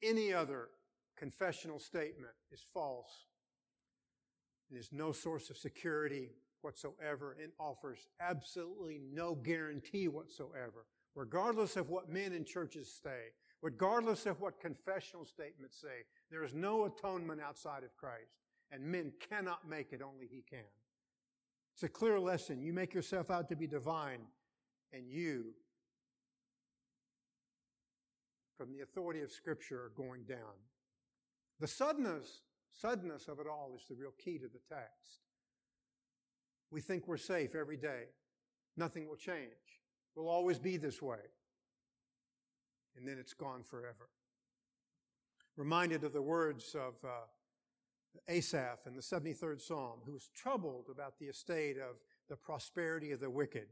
Any 0.03 0.33
other 0.33 0.69
confessional 1.17 1.79
statement 1.79 2.33
is 2.51 2.65
false. 2.73 3.27
It 4.71 4.77
is 4.77 4.91
no 4.93 5.13
source 5.13 5.51
of 5.51 5.57
security 5.57 6.31
whatsoever 6.63 7.37
and 7.43 7.53
offers 7.59 8.07
absolutely 8.21 9.01
no 9.13 9.35
guarantee 9.35 10.09
whatsoever, 10.09 10.87
regardless 11.15 11.77
of 11.77 11.89
what 11.89 12.09
men 12.09 12.33
in 12.33 12.45
churches 12.45 13.01
say, 13.03 13.33
regardless 13.63 14.27
of 14.27 14.41
what 14.41 14.61
confessional 14.61 15.25
statements 15.25 15.81
say. 15.81 16.05
There 16.31 16.45
is 16.45 16.55
no 16.55 16.85
atonement 16.85 17.41
outside 17.41 17.85
of 17.85 17.97
Christ 17.97 18.39
and 18.71 18.83
men 18.83 19.13
cannot 19.29 19.69
make 19.69 19.93
it, 19.93 20.03
only 20.03 20.27
He 20.27 20.43
can. 20.49 20.65
It's 21.75 21.83
a 21.85 21.89
clear 21.89 22.19
lesson. 22.19 22.61
You 22.61 22.73
make 22.73 22.93
yourself 22.93 23.31
out 23.31 23.49
to 23.49 23.57
be 23.57 23.67
divine, 23.67 24.21
and 24.93 25.09
you, 25.09 25.55
from 28.57 28.73
the 28.73 28.81
authority 28.81 29.23
of 29.23 29.31
Scripture, 29.31 29.85
are 29.85 29.93
going 29.97 30.25
down. 30.25 30.59
The 31.61 31.69
suddenness, 31.69 32.43
suddenness 32.73 33.29
of 33.29 33.39
it 33.41 33.47
all 33.47 33.73
is 33.77 33.83
the 33.89 33.95
real 33.95 34.13
key 34.23 34.39
to 34.39 34.49
the 34.49 34.61
text. 34.69 35.21
We 36.71 36.81
think 36.81 37.09
we're 37.09 37.17
safe 37.17 37.55
every 37.55 37.77
day. 37.77 38.05
Nothing 38.77 39.09
will 39.09 39.17
change. 39.17 39.81
We'll 40.15 40.29
always 40.29 40.59
be 40.59 40.77
this 40.77 41.01
way. 41.01 41.19
And 42.97 43.07
then 43.07 43.19
it's 43.19 43.35
gone 43.35 43.63
forever. 43.63 44.09
Reminded 45.57 46.05
of 46.05 46.13
the 46.13 46.23
words 46.23 46.75
of 46.75 46.95
uh, 47.05 47.27
Asaph 48.29 48.87
in 48.87 48.95
the 48.95 49.03
73rd 49.03 49.61
Psalm, 49.61 50.01
who 50.05 50.13
was 50.13 50.31
troubled 50.35 50.87
about 50.91 51.19
the 51.19 51.27
estate 51.27 51.77
of 51.77 51.97
the 52.29 52.37
prosperity 52.37 53.13
of 53.13 53.21
the 53.21 53.31
wicked. 53.31 53.69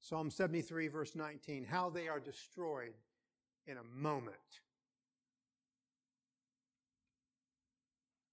Psalm 0.00 0.30
73, 0.30 0.88
verse 0.88 1.14
19, 1.14 1.64
how 1.64 1.90
they 1.90 2.08
are 2.08 2.20
destroyed 2.20 2.94
in 3.66 3.76
a 3.76 3.84
moment. 3.84 4.36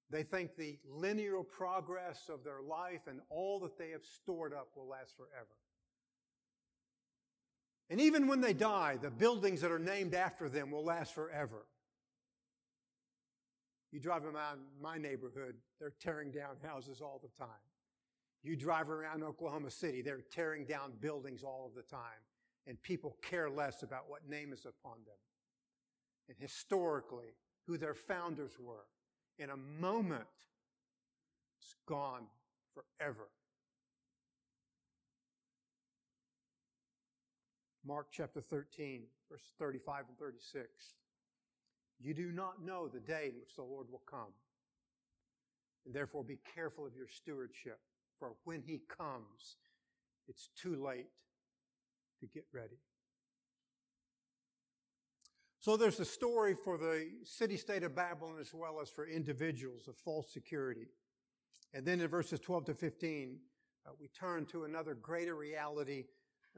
They 0.10 0.24
think 0.24 0.56
the 0.56 0.78
linear 0.88 1.42
progress 1.44 2.30
of 2.30 2.44
their 2.44 2.62
life 2.62 3.02
and 3.08 3.20
all 3.30 3.60
that 3.62 3.78
they 3.78 3.90
have 3.90 4.06
stored 4.06 4.54
up 4.54 4.70
will 4.76 4.88
last 4.88 5.16
forever. 5.18 5.56
And 7.90 8.00
even 8.00 8.28
when 8.28 8.42
they 8.42 8.54
die, 8.54 8.98
the 9.02 9.12
buildings 9.12 9.62
that 9.62 9.72
are 9.72 9.80
named 9.80 10.14
after 10.14 10.50
them 10.50 10.72
will 10.72 10.84
last 10.84 11.14
forever. 11.14 11.66
You 13.96 14.02
drive 14.02 14.26
around 14.26 14.60
my 14.82 14.98
neighborhood, 14.98 15.56
they're 15.80 15.94
tearing 16.02 16.30
down 16.30 16.58
houses 16.62 17.00
all 17.00 17.22
the 17.24 17.30
time. 17.42 17.48
You 18.44 18.58
drive 18.58 18.90
around 18.90 19.24
Oklahoma 19.24 19.72
City, 19.72 20.02
they're 20.02 20.26
tearing 20.34 20.66
down 20.66 20.92
buildings 21.00 21.44
all 21.44 21.66
of 21.66 21.76
the 21.76 21.90
time. 21.90 22.20
And 22.68 22.82
people 22.82 23.16
care 23.22 23.50
less 23.50 23.84
about 23.84 24.10
what 24.10 24.28
name 24.28 24.52
is 24.52 24.66
upon 24.66 24.98
them. 25.06 25.16
And 26.28 26.36
historically, 26.38 27.38
who 27.68 27.78
their 27.78 27.94
founders 27.94 28.60
were. 28.60 28.84
In 29.40 29.50
a 29.52 29.56
moment, 29.56 30.28
it's 31.58 31.76
gone 31.88 32.24
forever. 32.74 33.30
Mark 37.88 38.08
chapter 38.12 38.42
13, 38.42 39.04
verses 39.32 39.48
35 39.58 40.04
and 40.10 40.18
36. 40.18 40.68
You 42.00 42.14
do 42.14 42.32
not 42.32 42.64
know 42.64 42.88
the 42.88 43.00
day 43.00 43.32
in 43.34 43.40
which 43.40 43.56
the 43.56 43.64
Lord 43.64 43.88
will 43.90 44.04
come. 44.10 44.34
And 45.86 45.94
therefore 45.94 46.24
be 46.24 46.40
careful 46.56 46.86
of 46.86 46.96
your 46.96 47.08
stewardship, 47.08 47.80
for 48.20 48.34
when 48.44 48.62
he 48.62 48.82
comes, 48.98 49.58
it's 50.28 50.50
too 50.60 50.84
late 50.84 51.10
to 52.20 52.28
get 52.28 52.46
ready. 52.54 52.80
So 55.60 55.78
there's 55.78 56.00
a 56.00 56.06
story 56.06 56.54
for 56.54 56.78
the 56.78 57.08
city 57.24 57.58
state 57.58 57.84
of 57.84 57.96
Babylon 57.96 58.38
as 58.40 58.54
well 58.54 58.80
as 58.82 58.90
for 58.90 59.08
individuals 59.08 59.88
of 59.88 59.98
false 59.98 60.32
security. 60.32 60.88
And 61.74 61.86
then 61.86 62.02
in 62.02 62.08
verses 62.08 62.40
12 62.40 62.66
to 62.66 62.74
15, 62.76 63.40
uh, 63.86 63.90
we 64.00 64.08
turn 64.10 64.46
to 64.48 64.66
another 64.66 64.94
greater 64.94 65.36
reality 65.36 66.06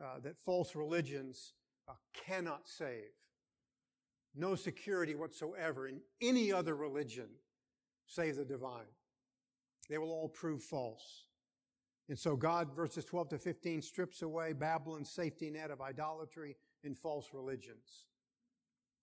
uh, 0.02 0.20
that 0.24 0.38
false 0.38 0.76
religions 0.76 1.54
uh, 1.88 1.94
cannot 2.14 2.68
save. 2.68 3.12
No 4.38 4.54
security 4.54 5.16
whatsoever 5.16 5.88
in 5.88 6.00
any 6.22 6.54
other 6.54 6.76
religion 6.76 7.28
save 8.06 8.36
the 8.36 8.46
divine. 8.46 8.94
They 9.90 9.98
will 9.98 10.12
all 10.12 10.30
prove 10.30 10.62
false. 10.62 11.24
And 12.08 12.18
so 12.18 12.36
God, 12.36 12.76
verses 12.76 13.04
12 13.04 13.30
to 13.30 13.38
15, 13.40 13.82
strips 13.82 14.22
away 14.22 14.54
Babylon's 14.54 15.10
safety 15.10 15.50
net 15.50 15.72
of 15.72 15.82
idolatry 15.82 16.56
and 16.84 16.96
false 16.96 17.30
religions. 17.34 18.06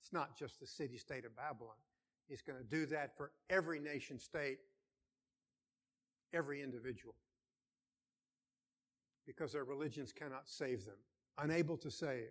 It's 0.00 0.12
not 0.12 0.38
just 0.38 0.60
the 0.60 0.66
city 0.66 0.96
state 0.96 1.24
of 1.24 1.36
Babylon. 1.36 1.74
He's 2.28 2.42
going 2.42 2.58
to 2.58 2.64
do 2.64 2.86
that 2.86 3.16
for 3.16 3.32
every 3.50 3.80
nation 3.80 4.20
state, 4.20 4.58
every 6.32 6.62
individual. 6.62 7.16
Because 9.26 9.52
their 9.52 9.64
religions 9.64 10.12
cannot 10.12 10.48
save 10.48 10.84
them, 10.84 10.98
unable 11.38 11.76
to 11.78 11.90
save. 11.90 12.30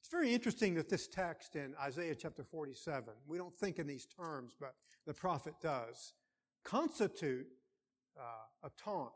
It's 0.00 0.08
very 0.10 0.32
interesting 0.32 0.74
that 0.74 0.88
this 0.88 1.06
text 1.06 1.56
in 1.56 1.74
Isaiah 1.80 2.14
chapter 2.14 2.44
47, 2.44 3.12
we 3.26 3.36
don't 3.36 3.54
think 3.54 3.78
in 3.78 3.86
these 3.86 4.06
terms, 4.06 4.54
but 4.58 4.74
the 5.06 5.14
prophet 5.14 5.54
does, 5.60 6.14
constitute 6.64 7.46
uh, 8.18 8.66
a 8.66 8.70
taunt. 8.82 9.12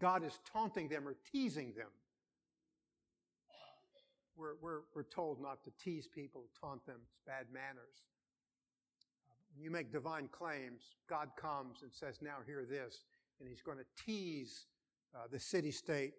God 0.00 0.24
is 0.24 0.38
taunting 0.52 0.88
them 0.88 1.06
or 1.06 1.16
teasing 1.32 1.72
them 1.76 1.88
we're, 4.36 4.54
we're, 4.60 4.80
we're 4.94 5.02
told 5.02 5.40
not 5.40 5.64
to 5.64 5.70
tease 5.82 6.06
people, 6.06 6.44
taunt 6.60 6.84
them. 6.86 6.96
It's 7.02 7.18
bad 7.26 7.46
manners. 7.52 8.04
When 9.54 9.64
you 9.64 9.70
make 9.70 9.90
divine 9.90 10.28
claims, 10.28 10.82
God 11.08 11.30
comes 11.36 11.82
and 11.82 11.90
says, 11.92 12.18
now 12.20 12.36
hear 12.46 12.64
this. 12.68 13.04
And 13.40 13.48
he's 13.48 13.62
going 13.62 13.78
to 13.78 14.04
tease 14.04 14.66
uh, 15.14 15.26
the 15.30 15.38
city 15.38 15.70
state, 15.70 16.12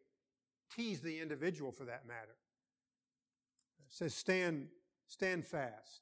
tease 0.75 1.01
the 1.01 1.19
individual 1.19 1.71
for 1.71 1.85
that 1.85 2.07
matter. 2.07 2.35
Says, 3.89 4.13
stand, 4.13 4.67
stand 5.07 5.45
fast. 5.45 6.01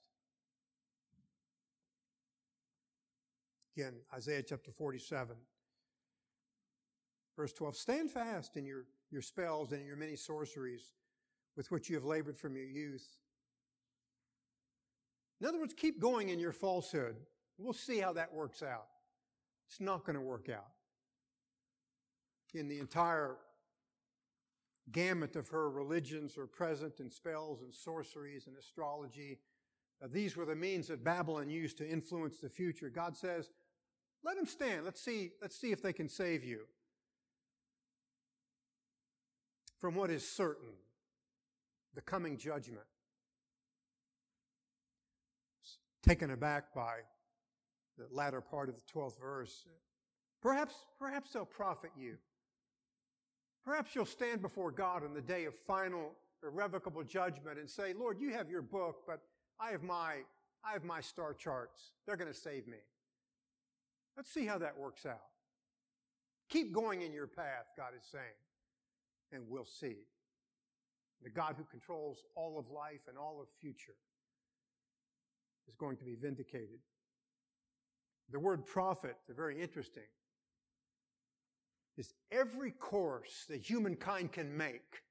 Again, 3.78 3.94
Isaiah 4.14 4.44
chapter 4.44 4.72
47, 4.72 5.36
verse 7.36 7.54
12. 7.54 7.76
Stand 7.76 8.12
fast 8.12 8.56
in 8.56 8.66
your, 8.66 8.86
your 9.12 9.22
spells 9.22 9.72
and 9.72 9.82
in 9.82 9.88
your 9.88 9.98
many 9.98 10.16
sorceries 10.16 10.94
with 11.58 11.72
which 11.72 11.90
you 11.90 11.96
have 11.96 12.06
labored 12.06 12.38
from 12.38 12.56
your 12.56 12.66
youth. 12.66 13.18
In 15.42 15.48
other 15.48 15.60
words, 15.60 15.74
keep 15.74 16.00
going 16.00 16.30
in 16.30 16.40
your 16.40 16.54
falsehood. 16.54 17.18
We'll 17.58 17.74
see 17.74 18.00
how 18.00 18.14
that 18.14 18.34
works 18.34 18.64
out. 18.64 18.88
It's 19.70 19.82
not 19.82 20.06
going 20.06 20.16
to 20.16 20.22
work 20.22 20.50
out. 20.50 20.72
In 22.54 22.68
the 22.68 22.80
entire 22.80 23.36
gamut 24.92 25.36
of 25.36 25.50
her 25.50 25.70
religions 25.70 26.38
are 26.38 26.48
present 26.48 27.00
in 27.00 27.10
spells 27.10 27.62
and 27.62 27.74
sorceries 27.74 28.48
and 28.48 28.56
astrology. 28.58 29.40
Uh, 30.04 30.08
these 30.12 30.36
were 30.36 30.46
the 30.46 30.56
means 30.56 30.88
that 30.88 31.04
Babylon 31.04 31.50
used 31.50 31.78
to 31.80 31.90
influence 31.90 32.38
the 32.38 32.50
future. 32.50 32.90
God 32.90 33.16
says, 33.16 33.50
let 34.24 34.38
them 34.38 34.46
stand. 34.46 34.86
Let's 34.86 35.02
see, 35.02 35.32
let's 35.42 35.56
see 35.56 35.72
if 35.72 35.82
they 35.82 35.94
can 35.94 36.10
save 36.10 36.44
you 36.44 36.62
from 39.80 39.96
what 39.96 40.10
is 40.10 40.28
certain 40.28 40.74
the 41.94 42.02
coming 42.02 42.38
judgment. 42.38 42.86
Taken 46.04 46.32
aback 46.32 46.74
by 46.74 46.98
the 47.98 48.06
latter 48.12 48.42
part 48.42 48.70
of 48.70 48.76
the 48.76 48.82
12th 48.94 49.20
verse. 49.20 49.66
Perhaps, 50.42 50.76
perhaps 51.00 51.32
they'll 51.32 51.46
profit 51.46 51.92
you. 51.98 52.18
Perhaps 53.66 53.96
you'll 53.96 54.06
stand 54.06 54.42
before 54.42 54.72
God 54.72 55.04
on 55.04 55.14
the 55.14 55.22
day 55.22 55.46
of 55.46 55.56
final 55.68 56.12
irrevocable 56.44 57.04
judgment 57.04 57.58
and 57.58 57.70
say, 57.70 57.94
Lord, 57.94 58.20
you 58.20 58.32
have 58.32 58.50
your 58.50 58.62
book, 58.62 58.98
but 59.08 59.22
I 59.60 59.72
have 59.72 59.82
my, 59.82 60.18
I 60.64 60.74
have 60.74 60.84
my 60.84 61.02
star 61.02 61.34
charts. 61.34 61.94
They're 62.06 62.18
going 62.18 62.32
to 62.32 62.38
save 62.38 62.68
me. 62.68 62.78
Let's 64.16 64.32
see 64.32 64.46
how 64.46 64.60
that 64.60 64.78
works 64.78 65.06
out. 65.06 65.22
Keep 66.50 66.74
going 66.74 67.02
in 67.02 67.12
your 67.12 67.28
path, 67.28 67.66
God 67.76 67.94
is 67.98 68.06
saying, 68.12 68.24
and 69.32 69.44
we'll 69.50 69.66
see 69.66 69.96
the 71.24 71.30
God 71.30 71.56
who 71.58 71.64
controls 71.64 72.24
all 72.36 72.60
of 72.60 72.70
life 72.70 73.02
and 73.08 73.18
all 73.18 73.40
of 73.42 73.48
future, 73.60 73.96
is 75.68 75.76
going 75.76 75.98
to 75.98 76.06
be 76.06 76.14
vindicated. 76.14 76.80
The 78.32 78.40
word 78.40 78.66
prophet, 78.66 79.16
they're 79.26 79.36
very 79.36 79.60
interesting, 79.60 80.04
is 81.98 82.14
every 82.32 82.72
course 82.72 83.46
that 83.50 83.62
humankind 83.62 84.32
can 84.32 84.56
make 84.56 85.02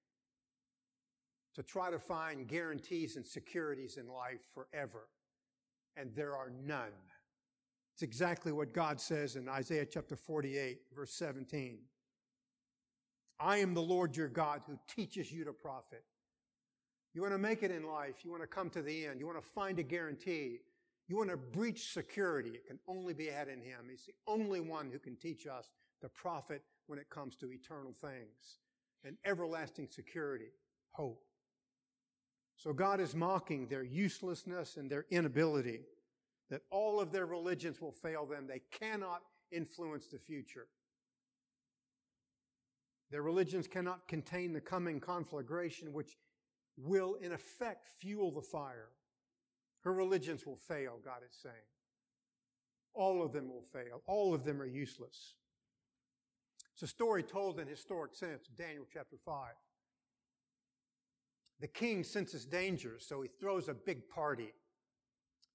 to 1.55 1.63
try 1.63 1.91
to 1.91 1.99
find 1.99 2.49
guarantees 2.49 3.17
and 3.17 3.27
securities 3.27 3.97
in 3.97 4.09
life 4.09 4.41
forever. 4.55 5.09
And 5.97 6.11
there 6.15 6.37
are 6.37 6.51
none. 6.65 6.93
It's 7.95 8.03
exactly 8.03 8.51
what 8.51 8.75
God 8.75 9.01
says 9.01 9.37
in 9.37 9.49
Isaiah 9.49 9.87
chapter 9.87 10.17
48, 10.17 10.81
verse 10.95 11.13
17. 11.13 11.79
I 13.39 13.59
am 13.59 13.75
the 13.75 13.83
Lord 13.83 14.17
your 14.17 14.29
God 14.29 14.63
who 14.67 14.79
teaches 14.89 15.31
you 15.31 15.45
to 15.45 15.53
profit. 15.53 16.03
You 17.15 17.23
want 17.23 17.35
to 17.35 17.39
make 17.39 17.63
it 17.63 17.71
in 17.71 17.85
life. 17.85 18.25
You 18.25 18.31
want 18.33 18.43
to 18.43 18.49
come 18.49 18.71
to 18.71 18.83
the 18.83 19.07
end. 19.07 19.21
You 19.21 19.27
want 19.27 19.41
to 19.41 19.49
find 19.49 19.79
a 19.79 19.85
guarantee. 19.85 20.59
You 21.07 21.17
want 21.17 21.31
to 21.31 21.37
breach 21.37 21.93
security. 21.93 22.51
It 22.51 22.67
can 22.67 22.81
only 22.89 23.15
be 23.15 23.27
had 23.27 23.47
in 23.47 23.61
Him. 23.61 23.87
He's 23.89 24.07
the 24.07 24.15
only 24.27 24.61
one 24.61 24.91
who 24.91 24.99
can 24.99 25.15
teach 25.15 25.47
us 25.47 25.71
to 26.01 26.09
profit 26.09 26.63
when 26.87 26.99
it 26.99 27.11
comes 27.11 27.37
to 27.37 27.53
eternal 27.53 27.95
things 28.01 28.59
and 29.05 29.17
everlasting 29.25 29.89
security, 29.91 30.53
hope. 30.93 31.23
So 32.57 32.73
God 32.73 33.01
is 33.01 33.15
mocking 33.15 33.67
their 33.67 33.83
uselessness 33.83 34.77
and 34.77 34.91
their 34.91 35.07
inability, 35.11 35.81
that 36.51 36.63
all 36.71 37.01
of 37.01 37.11
their 37.13 37.27
religions 37.27 37.81
will 37.81 37.93
fail 37.93 38.27
them. 38.27 38.47
They 38.47 38.63
cannot 38.71 39.23
influence 39.51 40.07
the 40.07 40.19
future. 40.19 40.67
Their 43.11 43.23
religions 43.23 43.67
cannot 43.67 44.09
contain 44.09 44.53
the 44.53 44.61
coming 44.61 45.01
conflagration 45.01 45.93
which 45.93 46.17
will 46.77 47.15
in 47.15 47.33
effect 47.33 47.87
fuel 48.01 48.31
the 48.31 48.43
fire. 48.43 48.89
Her 49.83 49.93
religions 49.93 50.47
will 50.47 50.57
fail, 50.57 50.99
God 51.05 51.21
is 51.29 51.37
saying. 51.43 51.55
All 52.95 53.23
of 53.23 53.33
them 53.33 53.49
will 53.49 53.65
fail. 53.73 54.03
All 54.07 54.35
of 54.35 54.45
them 54.45 54.63
are 54.63 54.67
useless. 54.67 55.35
It's 56.75 56.83
a 56.83 56.87
story 56.87 57.23
told 57.23 57.61
in 57.61 57.69
historic 57.69 58.15
sense, 58.15 58.49
Daniel 58.57 58.87
chapter 58.93 59.17
5. 59.25 59.53
The 61.61 61.69
king 61.69 62.05
senses 62.05 62.45
danger, 62.45 62.97
so 62.99 63.23
he 63.23 63.29
throws 63.41 63.69
a 63.69 63.75
big 63.75 64.09
party 64.09 64.53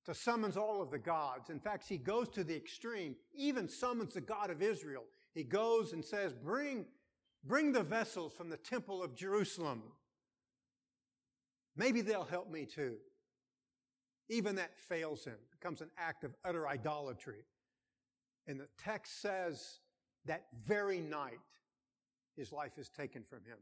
to 0.05 0.13
summons 0.15 0.57
all 0.57 0.81
of 0.81 0.91
the 0.91 0.97
gods. 0.97 1.49
In 1.49 1.59
fact, 1.59 1.87
he 1.87 1.97
goes 1.97 2.29
to 2.29 2.43
the 2.43 2.55
extreme, 2.55 3.15
even 3.33 3.67
summons 3.67 4.13
the 4.13 4.21
God 4.21 4.49
of 4.49 4.61
Israel. 4.61 5.03
He 5.33 5.43
goes 5.43 5.93
and 5.93 6.03
says, 6.03 6.33
bring 6.33 6.85
Bring 7.43 7.71
the 7.71 7.83
vessels 7.83 8.33
from 8.33 8.49
the 8.49 8.57
temple 8.57 9.01
of 9.01 9.15
Jerusalem. 9.15 9.83
Maybe 11.75 12.01
they'll 12.01 12.25
help 12.25 12.51
me 12.51 12.65
too. 12.65 12.97
Even 14.29 14.55
that 14.55 14.77
fails 14.77 15.23
him, 15.23 15.33
it 15.33 15.59
becomes 15.59 15.81
an 15.81 15.89
act 15.97 16.23
of 16.23 16.35
utter 16.45 16.67
idolatry. 16.67 17.45
And 18.45 18.59
the 18.59 18.67
text 18.77 19.21
says 19.21 19.79
that 20.29 20.45
very 20.63 20.99
night, 20.99 21.39
his 22.37 22.51
life 22.51 22.77
is 22.77 22.87
taken 22.87 23.23
from 23.23 23.39
him 23.39 23.57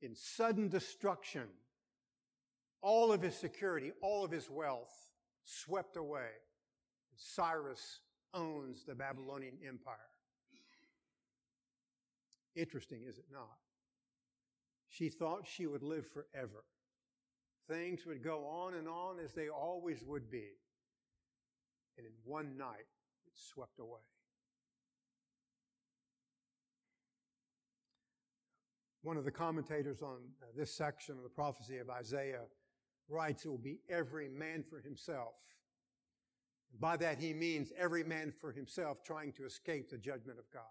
in 0.00 0.14
sudden 0.14 0.68
destruction. 0.68 1.46
All 2.80 3.12
of 3.12 3.20
his 3.20 3.36
security, 3.36 3.92
all 4.00 4.24
of 4.24 4.30
his 4.30 4.48
wealth 4.48 5.10
swept 5.44 5.98
away. 5.98 6.30
Cyrus 7.16 8.00
owns 8.32 8.84
the 8.84 8.94
Babylonian 8.94 9.58
Empire. 9.66 9.96
Interesting, 12.56 13.02
is 13.06 13.18
it 13.18 13.26
not? 13.30 13.58
She 14.88 15.10
thought 15.10 15.46
she 15.46 15.66
would 15.66 15.82
live 15.82 16.06
forever. 16.06 16.64
Things 17.68 18.06
would 18.06 18.24
go 18.24 18.46
on 18.46 18.72
and 18.74 18.88
on 18.88 19.18
as 19.22 19.34
they 19.34 19.50
always 19.50 20.02
would 20.02 20.30
be. 20.30 20.48
And 21.98 22.06
in 22.06 22.12
one 22.24 22.56
night, 22.56 22.88
it 23.26 23.34
swept 23.34 23.78
away. 23.78 24.00
One 29.02 29.16
of 29.16 29.24
the 29.24 29.30
commentators 29.30 30.02
on 30.02 30.18
uh, 30.42 30.46
this 30.54 30.72
section 30.72 31.16
of 31.16 31.22
the 31.22 31.30
prophecy 31.30 31.78
of 31.78 31.88
Isaiah 31.88 32.44
writes, 33.08 33.44
It 33.44 33.48
will 33.48 33.58
be 33.58 33.80
every 33.88 34.28
man 34.28 34.62
for 34.62 34.80
himself. 34.80 35.34
By 36.78 36.96
that 36.98 37.18
he 37.18 37.32
means 37.32 37.72
every 37.76 38.04
man 38.04 38.30
for 38.30 38.52
himself 38.52 39.02
trying 39.02 39.32
to 39.32 39.44
escape 39.44 39.90
the 39.90 39.98
judgment 39.98 40.38
of 40.38 40.50
God 40.52 40.62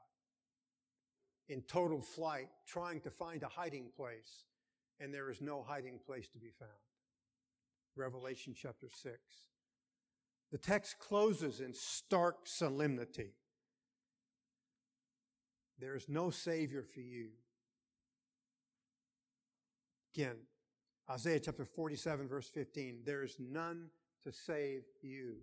in 1.49 1.63
total 1.63 1.99
flight, 1.99 2.47
trying 2.67 3.01
to 3.01 3.09
find 3.09 3.43
a 3.43 3.47
hiding 3.47 3.89
place, 3.97 4.45
and 4.99 5.13
there 5.13 5.29
is 5.29 5.41
no 5.41 5.63
hiding 5.67 5.99
place 6.05 6.27
to 6.29 6.37
be 6.37 6.51
found. 6.59 6.71
Revelation 7.95 8.53
chapter 8.55 8.87
6. 8.87 9.17
The 10.51 10.57
text 10.57 10.99
closes 10.99 11.59
in 11.59 11.73
stark 11.73 12.45
solemnity. 12.45 13.33
There 15.79 15.95
is 15.95 16.07
no 16.07 16.29
Savior 16.29 16.83
for 16.83 17.01
you. 17.01 17.29
Again, 20.19 20.35
Isaiah 21.09 21.39
chapter 21.39 21.63
47, 21.63 22.27
verse 22.27 22.49
15. 22.49 23.03
There 23.05 23.23
is 23.23 23.37
none 23.39 23.85
to 24.25 24.33
save 24.33 24.81
you. 25.01 25.35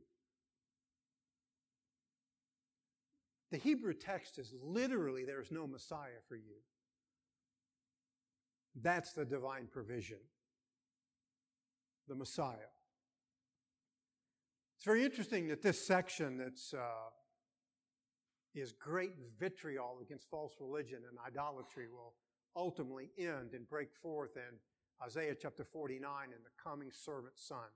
The 3.50 3.56
Hebrew 3.56 3.94
text 3.94 4.38
is 4.38 4.52
literally, 4.62 5.24
there 5.24 5.40
is 5.40 5.50
no 5.50 5.66
Messiah 5.66 6.20
for 6.28 6.36
you. 6.36 6.60
That's 8.82 9.14
the 9.14 9.24
divine 9.24 9.66
provision. 9.72 10.18
The 12.06 12.14
Messiah. 12.14 12.68
It's 14.76 14.84
very 14.84 15.06
interesting 15.06 15.48
that 15.48 15.62
this 15.62 15.86
section 15.86 16.36
that's 16.36 16.74
uh, 16.74 17.08
is 18.54 18.72
great 18.72 19.14
vitriol 19.40 20.00
against 20.02 20.28
false 20.28 20.52
religion 20.60 20.98
and 21.08 21.16
idolatry 21.26 21.86
will 21.90 22.12
ultimately 22.56 23.10
end 23.18 23.54
and 23.54 23.68
break 23.68 23.94
forth 23.94 24.36
in 24.36 24.58
Isaiah 25.04 25.34
chapter 25.40 25.64
49 25.64 26.02
and 26.24 26.44
the 26.44 26.62
coming 26.62 26.90
servant 26.90 27.34
son. 27.36 27.68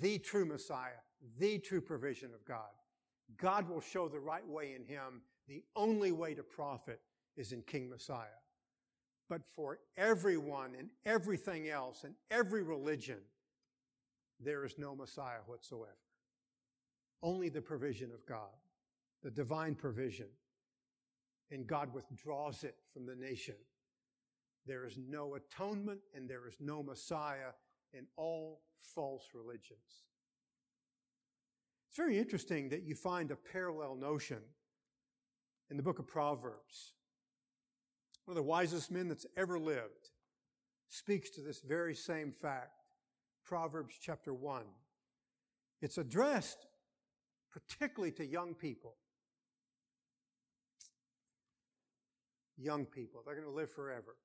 The 0.00 0.18
true 0.18 0.44
Messiah, 0.44 1.02
the 1.38 1.58
true 1.58 1.80
provision 1.80 2.32
of 2.32 2.44
God. 2.44 2.70
God 3.36 3.68
will 3.68 3.80
show 3.80 4.08
the 4.08 4.20
right 4.20 4.46
way 4.46 4.74
in 4.74 4.84
him. 4.84 5.22
The 5.48 5.62
only 5.76 6.12
way 6.12 6.34
to 6.34 6.42
profit 6.42 7.00
is 7.36 7.52
in 7.52 7.62
King 7.62 7.90
Messiah. 7.90 8.40
But 9.28 9.42
for 9.54 9.78
everyone 9.96 10.74
and 10.78 10.88
everything 11.04 11.68
else 11.68 12.04
and 12.04 12.14
every 12.30 12.62
religion, 12.62 13.18
there 14.40 14.64
is 14.64 14.78
no 14.78 14.94
Messiah 14.94 15.40
whatsoever. 15.46 15.96
Only 17.22 17.48
the 17.48 17.62
provision 17.62 18.10
of 18.12 18.26
God, 18.26 18.54
the 19.22 19.30
divine 19.30 19.74
provision. 19.74 20.28
And 21.50 21.66
God 21.66 21.92
withdraws 21.92 22.64
it 22.64 22.76
from 22.92 23.06
the 23.06 23.14
nation. 23.14 23.54
There 24.66 24.86
is 24.86 24.96
no 24.96 25.34
atonement 25.34 26.00
and 26.14 26.28
there 26.28 26.48
is 26.48 26.56
no 26.60 26.82
Messiah 26.82 27.52
in 27.92 28.06
all 28.16 28.62
false 28.94 29.28
religions. 29.34 29.78
It's 31.88 31.96
very 31.96 32.18
interesting 32.18 32.70
that 32.70 32.82
you 32.82 32.94
find 32.94 33.30
a 33.30 33.36
parallel 33.36 33.94
notion 33.94 34.40
in 35.70 35.76
the 35.76 35.82
book 35.82 35.98
of 35.98 36.06
Proverbs. 36.06 36.94
One 38.24 38.32
of 38.32 38.36
the 38.36 38.48
wisest 38.48 38.90
men 38.90 39.08
that's 39.08 39.26
ever 39.36 39.58
lived 39.58 40.10
speaks 40.88 41.30
to 41.30 41.40
this 41.40 41.60
very 41.60 41.94
same 41.94 42.32
fact. 42.32 42.82
Proverbs 43.44 43.94
chapter 44.00 44.32
1. 44.32 44.62
It's 45.82 45.98
addressed 45.98 46.66
particularly 47.52 48.12
to 48.12 48.26
young 48.26 48.54
people. 48.54 48.94
Young 52.56 52.86
people. 52.86 53.22
They're 53.24 53.34
going 53.34 53.46
to 53.46 53.52
live 53.52 53.70
forever. 53.70 54.16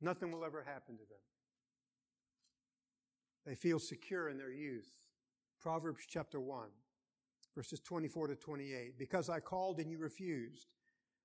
Nothing 0.00 0.32
will 0.32 0.44
ever 0.44 0.62
happen 0.62 0.96
to 0.96 1.04
them. 1.04 1.18
They 3.46 3.54
feel 3.54 3.78
secure 3.78 4.28
in 4.28 4.38
their 4.38 4.52
youth. 4.52 4.90
Proverbs 5.60 6.04
chapter 6.08 6.40
1, 6.40 6.68
verses 7.54 7.80
24 7.80 8.28
to 8.28 8.34
28. 8.34 8.98
Because 8.98 9.28
I 9.28 9.40
called 9.40 9.78
and 9.78 9.90
you 9.90 9.98
refused, 9.98 10.68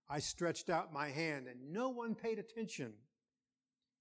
I 0.09 0.19
stretched 0.19 0.69
out 0.69 0.93
my 0.93 1.09
hand 1.09 1.47
and 1.47 1.71
no 1.71 1.89
one 1.89 2.15
paid 2.15 2.37
attention. 2.37 2.93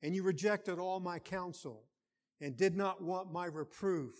And 0.02 0.14
you 0.14 0.22
rejected 0.22 0.78
all 0.78 1.00
my 1.00 1.18
counsel 1.18 1.84
and 2.40 2.56
did 2.56 2.76
not 2.76 3.02
want 3.02 3.32
my 3.32 3.46
reproof. 3.46 4.14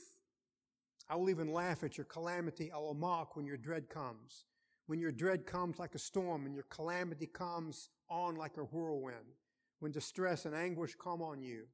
I 1.11 1.16
will 1.16 1.28
even 1.28 1.52
laugh 1.52 1.85
at 1.85 1.98
your 1.98 2.07
calamity. 2.07 2.70
I 2.72 2.78
will 2.78 2.94
mock 2.94 3.37
when 3.37 3.44
your 3.44 3.59
dread 3.59 3.90
comes. 3.90 4.46
When 4.87 5.01
your 5.01 5.12
dread 5.12 5.47
comes 5.47 5.79
like 5.79 5.94
a 5.94 5.99
storm 5.99 6.47
and 6.47 6.55
your 6.55 6.64
calamity 6.64 7.27
comes 7.27 7.88
on 8.11 8.37
like 8.37 8.57
a 8.59 8.64
whirlwind. 8.64 9.38
When 9.81 9.92
distress 9.92 10.44
and 10.44 10.55
anguish 10.55 10.94
come 10.94 11.20
on 11.23 11.42
you, 11.42 11.64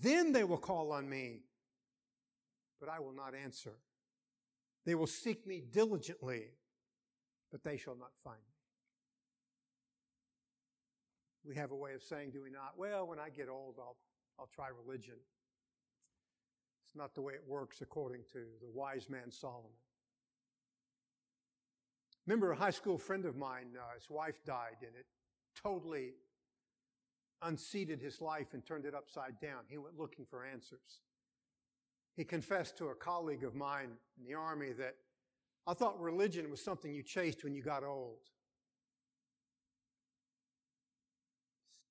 then 0.00 0.32
they 0.32 0.44
will 0.44 0.58
call 0.58 0.92
on 0.92 1.08
me 1.08 1.40
but 2.82 2.90
I 2.90 2.98
will 2.98 3.12
not 3.12 3.32
answer. 3.32 3.74
They 4.84 4.96
will 4.96 5.06
seek 5.06 5.46
me 5.46 5.62
diligently, 5.70 6.46
but 7.52 7.62
they 7.62 7.76
shall 7.76 7.94
not 7.94 8.10
find 8.24 8.38
me. 8.38 8.56
We 11.44 11.54
have 11.54 11.70
a 11.70 11.76
way 11.76 11.94
of 11.94 12.02
saying, 12.02 12.32
do 12.32 12.42
we 12.42 12.50
not? 12.50 12.72
Well, 12.76 13.06
when 13.06 13.20
I 13.20 13.28
get 13.28 13.48
old, 13.48 13.76
I'll, 13.78 13.96
I'll 14.36 14.50
try 14.52 14.66
religion. 14.84 15.14
It's 16.84 16.96
not 16.96 17.14
the 17.14 17.22
way 17.22 17.34
it 17.34 17.44
works 17.46 17.82
according 17.82 18.22
to 18.32 18.38
the 18.60 18.68
wise 18.74 19.08
man 19.08 19.30
Solomon. 19.30 19.70
Remember 22.26 22.52
a 22.52 22.56
high 22.56 22.70
school 22.70 22.98
friend 22.98 23.24
of 23.24 23.36
mine, 23.36 23.68
uh, 23.76 23.94
his 23.94 24.08
wife 24.08 24.44
died, 24.44 24.76
and 24.80 24.94
it 24.96 25.06
totally 25.60 26.12
unseated 27.42 28.00
his 28.00 28.20
life 28.20 28.54
and 28.54 28.64
turned 28.64 28.84
it 28.84 28.94
upside 28.94 29.40
down. 29.40 29.60
He 29.68 29.78
went 29.78 29.98
looking 29.98 30.24
for 30.24 30.44
answers. 30.44 31.00
He 32.16 32.24
confessed 32.24 32.78
to 32.78 32.88
a 32.88 32.94
colleague 32.94 33.42
of 33.42 33.54
mine 33.54 33.90
in 34.18 34.24
the 34.24 34.34
army 34.34 34.72
that 34.72 34.94
I 35.66 35.74
thought 35.74 36.00
religion 36.00 36.50
was 36.50 36.62
something 36.62 36.92
you 36.92 37.02
chased 37.02 37.42
when 37.42 37.54
you 37.54 37.62
got 37.62 37.82
old. 37.82 38.18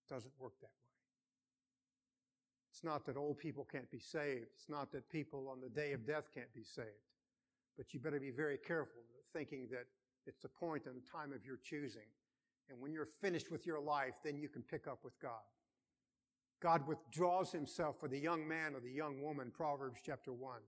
It 0.05 0.13
doesn't 0.13 0.33
work 0.39 0.53
that 0.61 0.67
way. 0.67 0.71
It's 2.71 2.83
not 2.83 3.05
that 3.05 3.17
old 3.17 3.37
people 3.37 3.67
can't 3.69 3.89
be 3.91 3.99
saved. 3.99 4.47
It's 4.55 4.69
not 4.69 4.91
that 4.91 5.09
people 5.09 5.49
on 5.49 5.59
the 5.59 5.69
day 5.69 5.91
of 5.93 6.05
death 6.05 6.29
can't 6.33 6.53
be 6.53 6.63
saved. 6.63 6.87
But 7.77 7.93
you 7.93 7.99
better 7.99 8.19
be 8.19 8.31
very 8.31 8.57
careful 8.57 9.01
thinking 9.33 9.67
that 9.71 9.85
it's 10.27 10.41
the 10.41 10.49
point 10.49 10.85
and 10.85 10.95
the 10.95 11.07
time 11.07 11.33
of 11.33 11.45
your 11.45 11.57
choosing. 11.57 12.09
And 12.69 12.79
when 12.79 12.93
you're 12.93 13.05
finished 13.05 13.51
with 13.51 13.65
your 13.65 13.79
life, 13.79 14.13
then 14.23 14.37
you 14.37 14.47
can 14.47 14.61
pick 14.61 14.87
up 14.87 14.99
with 15.03 15.19
God. 15.19 15.41
God 16.61 16.87
withdraws 16.87 17.51
himself 17.51 17.99
for 17.99 18.07
the 18.07 18.19
young 18.19 18.47
man 18.47 18.75
or 18.75 18.79
the 18.79 18.91
young 18.91 19.21
woman, 19.21 19.51
Proverbs 19.51 19.99
chapter 20.05 20.31
1. 20.31 20.59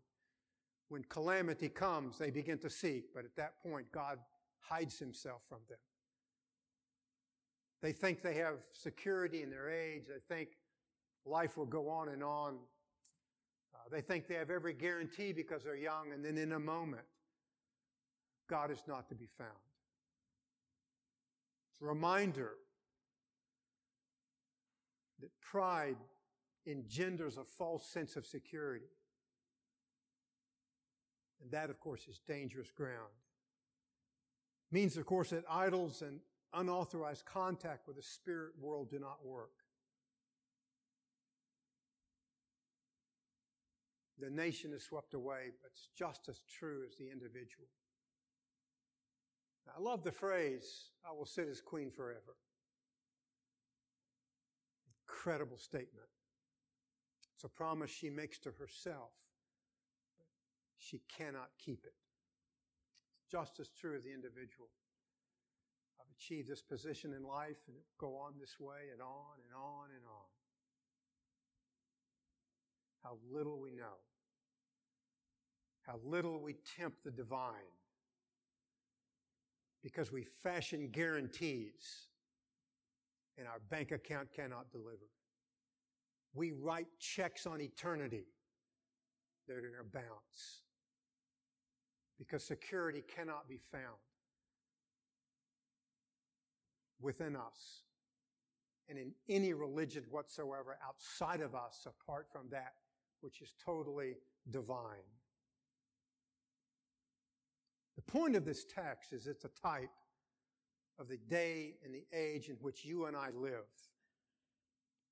When 0.89 1.03
calamity 1.03 1.69
comes, 1.69 2.17
they 2.17 2.31
begin 2.31 2.57
to 2.59 2.69
seek, 2.69 3.13
but 3.13 3.23
at 3.25 3.35
that 3.37 3.53
point, 3.61 3.91
God 3.91 4.17
hides 4.59 4.97
himself 4.97 5.41
from 5.47 5.59
them. 5.69 5.77
They 7.81 7.91
think 7.91 8.21
they 8.21 8.35
have 8.35 8.55
security 8.71 9.43
in 9.43 9.49
their 9.49 9.69
age. 9.69 10.03
They 10.07 10.35
think 10.35 10.49
life 11.25 11.57
will 11.57 11.65
go 11.65 11.89
on 11.89 12.09
and 12.09 12.23
on. 12.23 12.57
Uh, 13.73 13.77
they 13.91 14.01
think 14.01 14.27
they 14.27 14.35
have 14.35 14.49
every 14.49 14.73
guarantee 14.73 15.33
because 15.33 15.63
they're 15.63 15.75
young, 15.75 16.11
and 16.13 16.23
then 16.23 16.37
in 16.37 16.53
a 16.53 16.59
moment, 16.59 17.03
God 18.49 18.71
is 18.71 18.83
not 18.87 19.09
to 19.09 19.15
be 19.15 19.27
found. 19.37 19.49
It's 21.73 21.81
a 21.81 21.85
reminder 21.85 22.51
that 25.21 25.29
pride 25.41 25.97
engenders 26.67 27.37
a 27.37 27.43
false 27.43 27.85
sense 27.85 28.15
of 28.15 28.25
security. 28.25 28.85
And 31.41 31.51
that, 31.51 31.69
of 31.69 31.79
course, 31.79 32.07
is 32.07 32.19
dangerous 32.27 32.71
ground. 32.71 33.13
It 34.71 34.75
Means, 34.75 34.97
of 34.97 35.05
course, 35.05 35.29
that 35.31 35.43
idols 35.49 36.01
and 36.01 36.19
unauthorized 36.53 37.25
contact 37.25 37.87
with 37.87 37.95
the 37.95 38.03
spirit 38.03 38.53
world 38.59 38.89
do 38.89 38.99
not 38.99 39.25
work. 39.25 39.51
The 44.19 44.29
nation 44.29 44.71
is 44.73 44.83
swept 44.83 45.13
away, 45.13 45.51
but 45.61 45.71
it's 45.71 45.89
just 45.97 46.29
as 46.29 46.43
true 46.47 46.83
as 46.87 46.95
the 46.95 47.09
individual. 47.11 47.67
I 49.67 49.79
love 49.79 50.03
the 50.03 50.11
phrase, 50.11 50.91
I 51.07 51.13
will 51.13 51.25
sit 51.25 51.47
as 51.47 51.61
queen 51.61 51.89
forever 51.89 52.35
incredible 55.23 55.57
statement. 55.57 56.07
It's 57.35 57.43
a 57.45 57.49
promise 57.49 57.89
she 57.89 58.09
makes 58.09 58.39
to 58.39 58.51
herself. 58.51 59.11
She 60.77 61.01
cannot 61.07 61.49
keep 61.63 61.85
it. 61.85 61.93
It's 63.15 63.31
just 63.31 63.59
as 63.59 63.69
true 63.69 63.95
of 63.95 64.03
the 64.03 64.13
individual. 64.13 64.67
I've 65.99 66.11
achieved 66.17 66.49
this 66.49 66.61
position 66.61 67.13
in 67.13 67.23
life 67.23 67.57
and 67.67 67.77
it 67.77 67.83
will 67.87 68.09
go 68.09 68.17
on 68.17 68.33
this 68.39 68.59
way 68.59 68.91
and 68.91 69.01
on 69.01 69.39
and 69.47 69.55
on 69.55 69.85
and 69.95 70.05
on. 70.05 70.29
How 73.03 73.17
little 73.33 73.59
we 73.61 73.71
know. 73.71 73.99
How 75.83 75.99
little 76.03 76.41
we 76.41 76.55
tempt 76.77 77.03
the 77.03 77.11
divine. 77.11 77.71
Because 79.83 80.11
we 80.11 80.23
fashion 80.23 80.89
guarantees 80.91 82.07
and 83.37 83.47
our 83.47 83.59
bank 83.69 83.91
account 83.91 84.29
cannot 84.33 84.71
deliver. 84.71 85.09
We 86.33 86.51
write 86.51 86.87
checks 86.99 87.45
on 87.45 87.61
eternity 87.61 88.25
that 89.47 89.57
are 89.57 89.61
going 89.61 89.73
to 89.77 89.83
bounce 89.83 90.61
because 92.17 92.43
security 92.43 93.03
cannot 93.15 93.47
be 93.49 93.59
found 93.71 93.99
within 97.01 97.35
us 97.35 97.83
and 98.87 98.97
in 98.97 99.11
any 99.27 99.53
religion 99.53 100.03
whatsoever 100.09 100.77
outside 100.87 101.41
of 101.41 101.55
us 101.55 101.85
apart 101.85 102.27
from 102.31 102.43
that 102.51 102.73
which 103.21 103.41
is 103.41 103.53
totally 103.63 104.15
divine. 104.51 105.07
The 107.95 108.01
point 108.01 108.35
of 108.35 108.45
this 108.45 108.65
text 108.65 109.13
is 109.13 109.27
it's 109.27 109.45
a 109.45 109.49
type 109.49 109.89
of 110.99 111.07
the 111.07 111.17
day 111.17 111.75
and 111.83 111.93
the 111.93 112.05
age 112.15 112.49
in 112.49 112.55
which 112.55 112.85
you 112.85 113.05
and 113.05 113.15
I 113.15 113.29
live. 113.29 113.65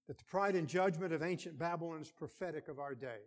That 0.08 0.18
the 0.18 0.24
pride 0.26 0.56
and 0.56 0.68
judgment 0.68 1.14
of 1.14 1.22
ancient 1.22 1.58
Babylon 1.58 2.02
is 2.02 2.12
prophetic 2.12 2.68
of 2.68 2.80
our 2.80 2.96
day. 2.96 3.22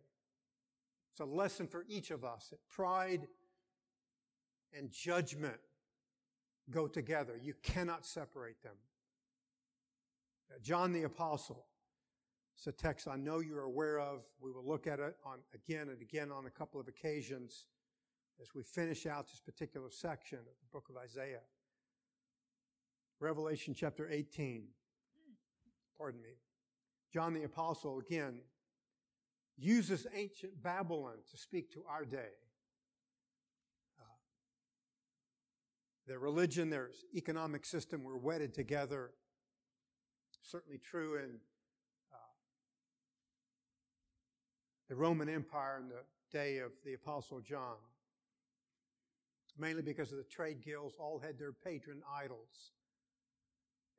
It's 1.12 1.20
a 1.20 1.24
lesson 1.24 1.68
for 1.68 1.84
each 1.88 2.10
of 2.10 2.24
us 2.24 2.48
that 2.50 2.58
pride 2.68 3.28
and 4.76 4.90
judgment 4.90 5.58
go 6.70 6.88
together. 6.88 7.38
You 7.40 7.54
cannot 7.62 8.04
separate 8.04 8.62
them. 8.62 8.74
John 10.62 10.92
the 10.92 11.04
Apostle. 11.04 11.64
It's 12.56 12.66
a 12.66 12.72
text 12.72 13.08
I 13.08 13.16
know 13.16 13.40
you're 13.40 13.62
aware 13.62 13.98
of. 13.98 14.22
We 14.40 14.52
will 14.52 14.66
look 14.66 14.86
at 14.86 15.00
it 15.00 15.16
on 15.24 15.38
again 15.54 15.88
and 15.88 16.00
again 16.00 16.30
on 16.30 16.46
a 16.46 16.50
couple 16.50 16.80
of 16.80 16.88
occasions 16.88 17.66
as 18.40 18.54
we 18.54 18.62
finish 18.62 19.06
out 19.06 19.28
this 19.28 19.40
particular 19.40 19.90
section 19.90 20.38
of 20.38 20.44
the 20.44 20.72
book 20.72 20.88
of 20.90 20.96
Isaiah. 20.96 21.40
Revelation 23.20 23.74
chapter 23.74 24.08
18. 24.10 24.64
Pardon 25.96 26.20
me. 26.20 26.36
John 27.12 27.32
the 27.32 27.44
Apostle 27.44 28.00
again 28.00 28.40
uses 29.56 30.06
ancient 30.14 30.60
Babylon 30.62 31.14
to 31.30 31.36
speak 31.36 31.72
to 31.72 31.84
our 31.88 32.04
day. 32.04 32.32
Uh, 34.00 34.04
their 36.08 36.18
religion, 36.18 36.70
their 36.70 36.90
economic 37.14 37.64
system 37.64 38.02
were 38.02 38.18
wedded 38.18 38.52
together. 38.52 39.12
Certainly 40.42 40.78
true 40.78 41.16
in 41.16 41.36
uh, 42.12 42.16
the 44.88 44.96
Roman 44.96 45.28
Empire 45.28 45.78
in 45.80 45.88
the 45.88 46.02
day 46.32 46.58
of 46.58 46.72
the 46.84 46.94
Apostle 46.94 47.40
John. 47.40 47.76
Mainly 49.56 49.82
because 49.82 50.10
of 50.10 50.18
the 50.18 50.24
trade 50.24 50.62
guilds, 50.64 50.94
all 50.98 51.18
had 51.18 51.38
their 51.38 51.52
patron 51.52 52.02
idols. 52.12 52.72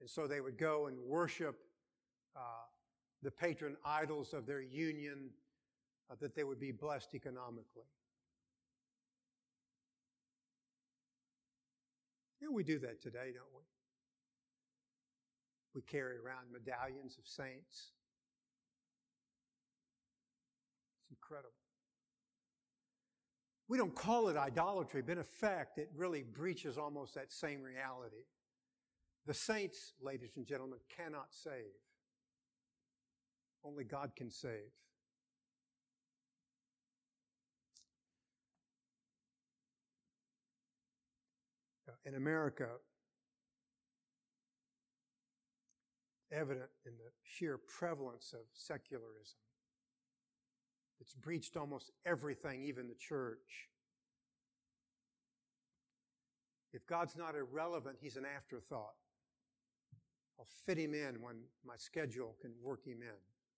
And 0.02 0.10
so 0.10 0.28
they 0.28 0.42
would 0.42 0.58
go 0.58 0.88
and 0.88 0.98
worship 1.00 1.56
uh, 2.36 2.40
the 3.24 3.32
patron 3.32 3.78
idols 3.86 4.34
of 4.34 4.46
their 4.46 4.62
union 4.62 5.30
uh, 6.12 6.16
that 6.20 6.36
they 6.36 6.44
would 6.44 6.60
be 6.60 6.72
blessed 6.72 7.16
economically. 7.16 7.88
Yeah, 12.42 12.50
we 12.52 12.64
do 12.64 12.78
that 12.80 13.02
today, 13.02 13.32
don't 13.34 13.54
we? 13.56 13.64
We 15.74 15.82
carry 15.82 16.18
around 16.18 16.52
medallions 16.52 17.18
of 17.18 17.26
saints. 17.26 17.92
It's 21.02 21.10
incredible. 21.10 21.65
We 23.68 23.78
don't 23.78 23.96
call 23.96 24.30
it 24.30 24.38
idolatry, 24.38 25.02
but 25.02 25.14
in 25.14 25.18
effect, 25.18 25.78
it 25.80 25.90
really 25.96 26.22
breaches 26.24 26.78
almost 26.78 27.16
that 27.16 27.32
same 27.32 27.62
reality. 27.62 28.26
The 29.26 29.34
saints, 29.34 29.94
ladies 30.02 30.34
and 30.36 30.46
gentlemen, 30.46 30.80
cannot 30.96 31.34
save. 31.34 31.74
Only 33.64 33.84
God 33.84 34.12
can 34.16 34.30
save. 34.30 34.72
In 42.06 42.14
America, 42.14 42.68
evident 46.32 46.70
in 46.86 46.92
the 46.98 47.10
sheer 47.24 47.58
prevalence 47.58 48.32
of 48.34 48.42
secularism. 48.54 49.40
It's 51.00 51.14
breached 51.14 51.58
almost 51.58 51.92
everything, 52.06 52.64
even 52.64 52.88
the 52.88 52.96
church. 52.96 53.70
If 56.74 56.86
God's 56.88 57.16
not 57.16 57.36
irrelevant, 57.36 57.98
He's 58.02 58.18
an 58.18 58.26
afterthought. 58.26 58.96
I'll 60.40 60.48
fit 60.66 60.78
Him 60.78 60.94
in 60.94 61.22
when 61.22 61.36
my 61.66 61.76
schedule 61.78 62.36
can 62.42 62.52
work 62.62 62.86
Him 62.86 63.02
in. 63.02 63.18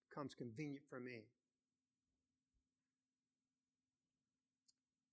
Becomes 0.09 0.33
convenient 0.35 0.85
for 0.89 0.99
me. 0.99 1.23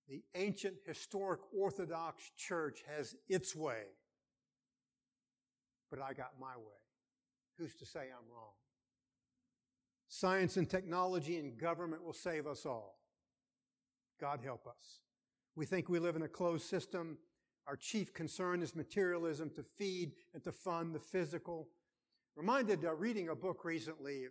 The 0.07 0.23
ancient 0.35 0.75
historic 0.85 1.39
Orthodox 1.51 2.31
Church 2.37 2.83
has 2.95 3.15
its 3.27 3.55
way, 3.55 3.85
but 5.89 5.99
I 5.99 6.13
got 6.13 6.33
my 6.39 6.55
way. 6.57 6.77
Who's 7.57 7.75
to 7.77 7.85
say 7.85 8.01
I'm 8.01 8.31
wrong? 8.31 8.53
Science 10.17 10.55
and 10.55 10.69
technology 10.69 11.39
and 11.39 11.57
government 11.57 12.01
will 12.01 12.13
save 12.13 12.47
us 12.47 12.65
all. 12.65 12.99
God 14.17 14.39
help 14.41 14.65
us. 14.65 15.01
We 15.57 15.65
think 15.65 15.89
we 15.89 15.99
live 15.99 16.15
in 16.15 16.21
a 16.21 16.27
closed 16.29 16.69
system. 16.69 17.17
Our 17.67 17.75
chief 17.75 18.13
concern 18.13 18.61
is 18.61 18.77
materialism 18.77 19.49
to 19.57 19.63
feed 19.77 20.13
and 20.33 20.41
to 20.45 20.53
fund 20.53 20.95
the 20.95 21.01
physical. 21.01 21.67
Reminded 22.37 22.85
uh, 22.85 22.95
reading 22.95 23.27
a 23.27 23.35
book 23.35 23.65
recently 23.65 24.27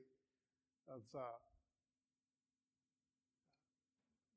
of 0.88 1.03
uh, 1.14 1.20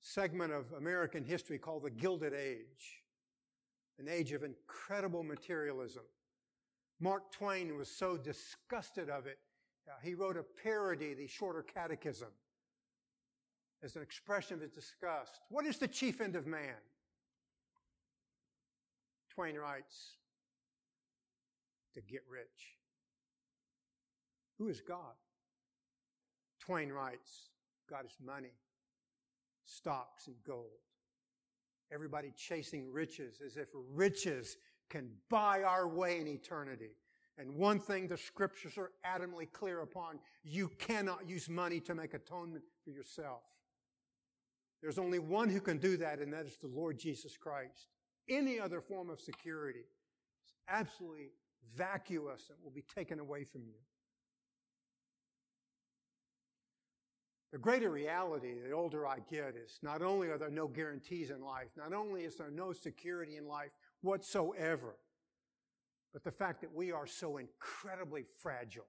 segment 0.02 0.52
of 0.52 0.74
American 0.78 1.24
history 1.24 1.58
called 1.58 1.84
the 1.84 1.92
Gilded 1.92 2.34
Age, 2.34 3.04
an 4.00 4.10
age 4.10 4.34
of 4.34 4.44
incredible 4.44 5.24
materialism. 5.24 6.04
Mark 7.00 7.32
Twain 7.32 7.78
was 7.78 7.90
so 7.90 8.18
disgusted 8.18 9.10
of 9.10 9.28
it, 9.28 9.40
uh, 9.88 9.94
he 10.04 10.14
wrote 10.14 10.38
a 10.38 10.44
parody, 10.64 11.14
the 11.14 11.28
Shorter 11.28 11.64
Catechism, 11.64 12.30
as 13.84 13.96
an 13.96 14.02
expression 14.02 14.56
of 14.56 14.62
his 14.62 14.72
disgust. 14.72 15.40
What 15.50 15.66
is 15.66 15.78
the 15.78 15.88
chief 15.88 16.22
end 16.22 16.36
of 16.36 16.48
man? 16.48 16.76
Twain 19.30 19.56
writes, 19.56 20.18
to 21.94 22.02
get 22.02 22.22
rich. 22.30 22.78
Who 24.58 24.68
is 24.68 24.82
God? 24.82 25.16
Twain 26.60 26.92
writes, 26.92 27.50
God 27.90 28.06
is 28.06 28.16
money, 28.24 28.54
stocks, 29.66 30.28
and 30.28 30.36
gold. 30.46 30.82
Everybody 31.92 32.34
chasing 32.36 32.92
riches 32.92 33.42
as 33.46 33.58
if 33.58 33.68
riches 33.94 34.58
can 34.90 35.10
buy 35.30 35.64
our 35.64 35.88
way 35.88 36.20
in 36.20 36.28
eternity. 36.28 36.92
And 37.38 37.56
one 37.56 37.80
thing 37.80 38.08
the 38.08 38.18
scriptures 38.18 38.78
are 38.78 38.92
adamantly 39.06 39.52
clear 39.52 39.82
upon, 39.82 40.20
you 40.44 40.70
cannot 40.80 41.30
use 41.30 41.50
money 41.50 41.80
to 41.82 41.94
make 41.94 42.14
atonement 42.14 42.64
for 42.84 42.90
yourself. 42.90 43.44
There's 44.82 44.98
only 44.98 45.20
one 45.20 45.50
who 45.50 45.60
can 45.60 45.78
do 45.78 45.98
that, 45.98 46.20
and 46.20 46.34
that 46.34 46.46
is 46.46 46.58
the 46.58 46.68
Lord 46.68 47.00
Jesus 47.00 47.38
Christ. 47.38 47.88
Any 48.30 48.60
other 48.60 48.82
form 48.82 49.10
of 49.10 49.22
security 49.22 49.86
is 50.46 50.54
absolutely 50.68 51.30
vacuous 51.76 52.50
and 52.50 52.58
will 52.64 52.72
be 52.72 52.84
taken 52.96 53.20
away 53.20 53.44
from 53.44 53.62
you. 53.62 53.80
The 57.52 57.58
greater 57.58 57.90
reality, 57.90 58.56
the 58.62 58.74
older 58.74 59.08
I 59.08 59.20
get, 59.32 59.56
is 59.56 59.80
not 59.82 60.02
only 60.02 60.28
are 60.28 60.38
there 60.38 60.50
no 60.50 60.68
guarantees 60.68 61.30
in 61.30 61.42
life, 61.42 61.70
not 61.78 61.94
only 61.94 62.24
is 62.24 62.36
there 62.36 62.52
no 62.52 62.74
security 62.74 63.38
in 63.38 63.48
life 63.48 63.72
whatsoever, 64.02 64.98
but 66.14 66.24
the 66.24 66.32
fact 66.32 66.62
that 66.62 66.74
we 66.74 66.92
are 66.92 67.08
so 67.08 67.38
incredibly 67.38 68.26
fragile. 68.42 68.86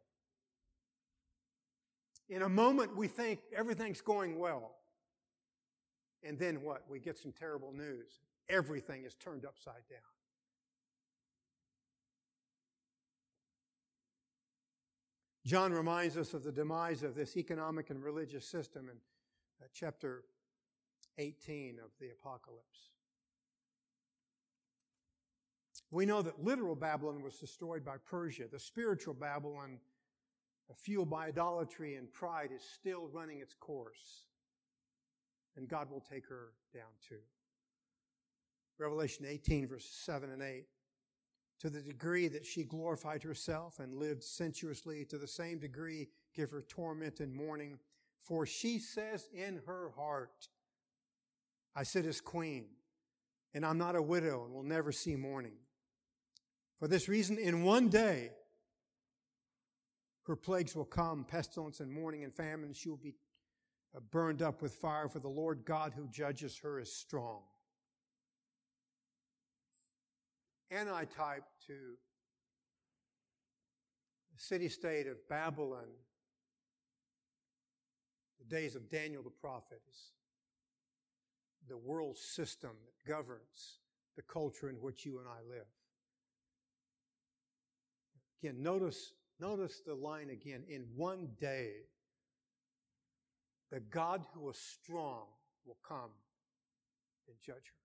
In 2.28 2.42
a 2.42 2.48
moment, 2.48 2.96
we 2.96 3.08
think 3.08 3.40
everything's 3.56 4.00
going 4.00 4.38
well. 4.38 4.76
And 6.22 6.38
then 6.38 6.62
what? 6.62 6.84
We 6.88 6.98
get 6.98 7.16
some 7.16 7.32
terrible 7.32 7.72
news. 7.72 8.20
Everything 8.48 9.04
is 9.04 9.14
turned 9.14 9.44
upside 9.44 9.86
down. 9.88 10.00
John 15.46 15.72
reminds 15.72 16.18
us 16.18 16.34
of 16.34 16.44
the 16.44 16.52
demise 16.52 17.02
of 17.02 17.14
this 17.14 17.36
economic 17.36 17.88
and 17.88 18.04
religious 18.04 18.44
system 18.46 18.90
in 18.90 18.96
uh, 19.62 19.66
chapter 19.72 20.24
18 21.16 21.78
of 21.82 21.90
the 21.98 22.10
Apocalypse. 22.10 22.90
We 25.90 26.06
know 26.06 26.22
that 26.22 26.44
literal 26.44 26.74
Babylon 26.74 27.22
was 27.22 27.36
destroyed 27.36 27.84
by 27.84 27.96
Persia. 28.04 28.44
The 28.50 28.58
spiritual 28.58 29.14
Babylon, 29.14 29.78
fueled 30.76 31.10
by 31.10 31.28
idolatry 31.28 31.96
and 31.96 32.12
pride, 32.12 32.50
is 32.54 32.62
still 32.62 33.08
running 33.08 33.40
its 33.40 33.54
course. 33.54 34.26
And 35.56 35.68
God 35.68 35.90
will 35.90 36.04
take 36.08 36.26
her 36.28 36.52
down 36.74 36.92
too. 37.08 37.20
Revelation 38.78 39.24
18, 39.26 39.66
verses 39.66 39.90
7 39.90 40.30
and 40.30 40.42
8 40.42 40.66
to 41.60 41.70
the 41.70 41.80
degree 41.80 42.28
that 42.28 42.46
she 42.46 42.62
glorified 42.62 43.22
herself 43.22 43.80
and 43.80 43.94
lived 43.94 44.22
sensuously, 44.22 45.04
to 45.04 45.18
the 45.18 45.26
same 45.26 45.58
degree 45.58 46.08
give 46.34 46.50
her 46.50 46.62
torment 46.62 47.20
and 47.20 47.34
mourning. 47.34 47.78
For 48.20 48.46
she 48.46 48.78
says 48.78 49.28
in 49.32 49.60
her 49.66 49.90
heart, 49.96 50.48
I 51.74 51.82
sit 51.82 52.06
as 52.06 52.20
queen, 52.20 52.66
and 53.54 53.66
I'm 53.66 53.78
not 53.78 53.96
a 53.96 54.02
widow 54.02 54.44
and 54.44 54.54
will 54.54 54.62
never 54.62 54.92
see 54.92 55.16
mourning. 55.16 55.56
For 56.78 56.86
this 56.86 57.08
reason, 57.08 57.38
in 57.38 57.64
one 57.64 57.88
day, 57.88 58.30
her 60.26 60.36
plagues 60.36 60.76
will 60.76 60.84
come, 60.84 61.24
pestilence 61.24 61.80
and 61.80 61.90
mourning 61.90 62.22
and 62.22 62.32
famine. 62.32 62.72
She 62.72 62.88
will 62.88 62.98
be 62.98 63.14
uh, 63.96 64.00
burned 64.10 64.42
up 64.42 64.62
with 64.62 64.74
fire, 64.74 65.08
for 65.08 65.18
the 65.18 65.28
Lord 65.28 65.64
God 65.64 65.92
who 65.96 66.06
judges 66.06 66.58
her 66.58 66.78
is 66.78 66.92
strong. 66.92 67.40
Antitype 70.70 71.44
to 71.66 71.72
the 74.34 74.40
city 74.40 74.68
state 74.68 75.06
of 75.06 75.16
Babylon, 75.28 75.88
the 78.38 78.54
days 78.54 78.76
of 78.76 78.90
Daniel 78.90 79.22
the 79.22 79.30
prophet, 79.30 79.80
is 79.90 80.12
the 81.68 81.78
world 81.78 82.18
system 82.18 82.72
that 82.84 83.10
governs 83.10 83.80
the 84.14 84.22
culture 84.22 84.68
in 84.68 84.76
which 84.76 85.06
you 85.06 85.18
and 85.18 85.26
I 85.26 85.40
live. 85.48 85.66
Again, 88.42 88.62
notice, 88.62 89.12
notice 89.40 89.80
the 89.84 89.94
line 89.94 90.30
again. 90.30 90.62
In 90.68 90.84
one 90.94 91.28
day, 91.40 91.72
the 93.70 93.80
God 93.80 94.24
who 94.32 94.48
is 94.48 94.58
strong 94.58 95.24
will 95.66 95.78
come 95.86 96.10
and 97.26 97.36
judge 97.44 97.56
her. 97.56 97.78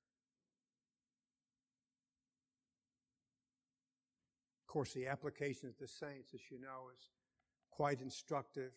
Of 4.61 4.67
course, 4.67 4.93
the 4.93 5.07
application 5.07 5.69
of 5.69 5.77
the 5.79 5.87
saints, 5.87 6.33
as 6.33 6.41
you 6.49 6.59
know, 6.59 6.89
is 6.95 7.09
quite 7.71 8.01
instructive. 8.01 8.71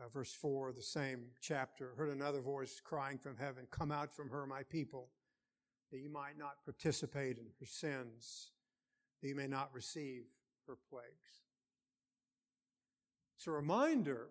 Uh, 0.00 0.08
verse 0.08 0.32
4 0.32 0.70
of 0.70 0.76
the 0.76 0.82
same 0.82 1.26
chapter 1.40 1.92
heard 1.96 2.10
another 2.10 2.40
voice 2.40 2.80
crying 2.82 3.18
from 3.18 3.36
heaven, 3.36 3.66
Come 3.70 3.92
out 3.92 4.12
from 4.12 4.28
her, 4.30 4.46
my 4.46 4.64
people, 4.64 5.08
that 5.92 6.00
you 6.00 6.10
might 6.10 6.36
not 6.36 6.64
participate 6.64 7.38
in 7.38 7.46
her 7.60 7.66
sins, 7.66 8.50
that 9.24 9.30
you 9.30 9.34
may 9.34 9.46
not 9.46 9.70
receive 9.72 10.24
her 10.66 10.76
plagues. 10.90 11.40
It's 13.38 13.46
a 13.46 13.52
reminder 13.52 14.26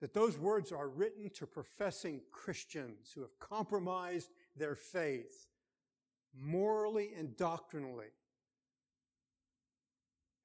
that 0.00 0.14
those 0.14 0.38
words 0.38 0.70
are 0.70 0.86
written 0.86 1.28
to 1.30 1.44
professing 1.44 2.20
Christians 2.30 3.10
who 3.12 3.22
have 3.22 3.36
compromised 3.40 4.30
their 4.56 4.76
faith 4.76 5.48
morally 6.40 7.10
and 7.18 7.36
doctrinally. 7.36 8.12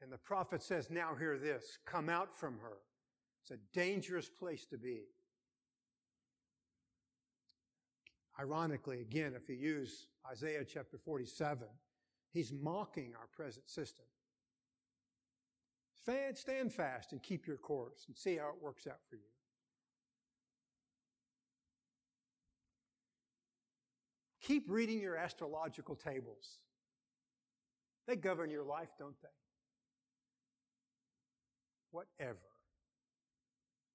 And 0.02 0.12
the 0.12 0.18
prophet 0.18 0.64
says, 0.64 0.90
Now 0.90 1.14
hear 1.14 1.38
this 1.38 1.78
come 1.86 2.10
out 2.10 2.36
from 2.36 2.58
her. 2.64 2.80
It's 3.44 3.52
a 3.52 3.78
dangerous 3.78 4.28
place 4.28 4.66
to 4.72 4.78
be. 4.80 5.02
Ironically, 8.40 9.02
again, 9.02 9.34
if 9.36 9.48
you 9.48 9.56
use 9.56 10.08
Isaiah 10.32 10.66
chapter 10.66 10.98
47, 10.98 11.68
he's 12.32 12.52
mocking 12.52 13.14
our 13.20 13.28
present 13.28 13.70
system. 13.70 14.06
Stand 16.34 16.74
fast 16.74 17.12
and 17.12 17.22
keep 17.22 17.46
your 17.46 17.58
course 17.58 18.06
and 18.08 18.18
see 18.18 18.38
how 18.38 18.50
it 18.50 18.62
works 18.62 18.88
out 18.88 19.00
for 19.10 19.16
you. 19.16 19.22
Keep 24.42 24.66
reading 24.68 25.00
your 25.00 25.16
astrological 25.16 25.96
tables. 25.96 26.58
They 28.08 28.16
govern 28.16 28.50
your 28.50 28.64
life, 28.64 28.90
don't 28.98 29.22
they? 29.22 29.28
Whatever. 31.92 32.40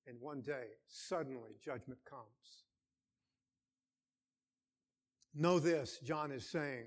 And 0.06 0.20
one 0.20 0.42
day, 0.42 0.66
suddenly, 0.86 1.56
judgment 1.64 1.98
comes. 2.08 2.22
Know 5.34 5.58
this, 5.58 5.98
John 6.04 6.30
is 6.30 6.46
saying, 6.46 6.86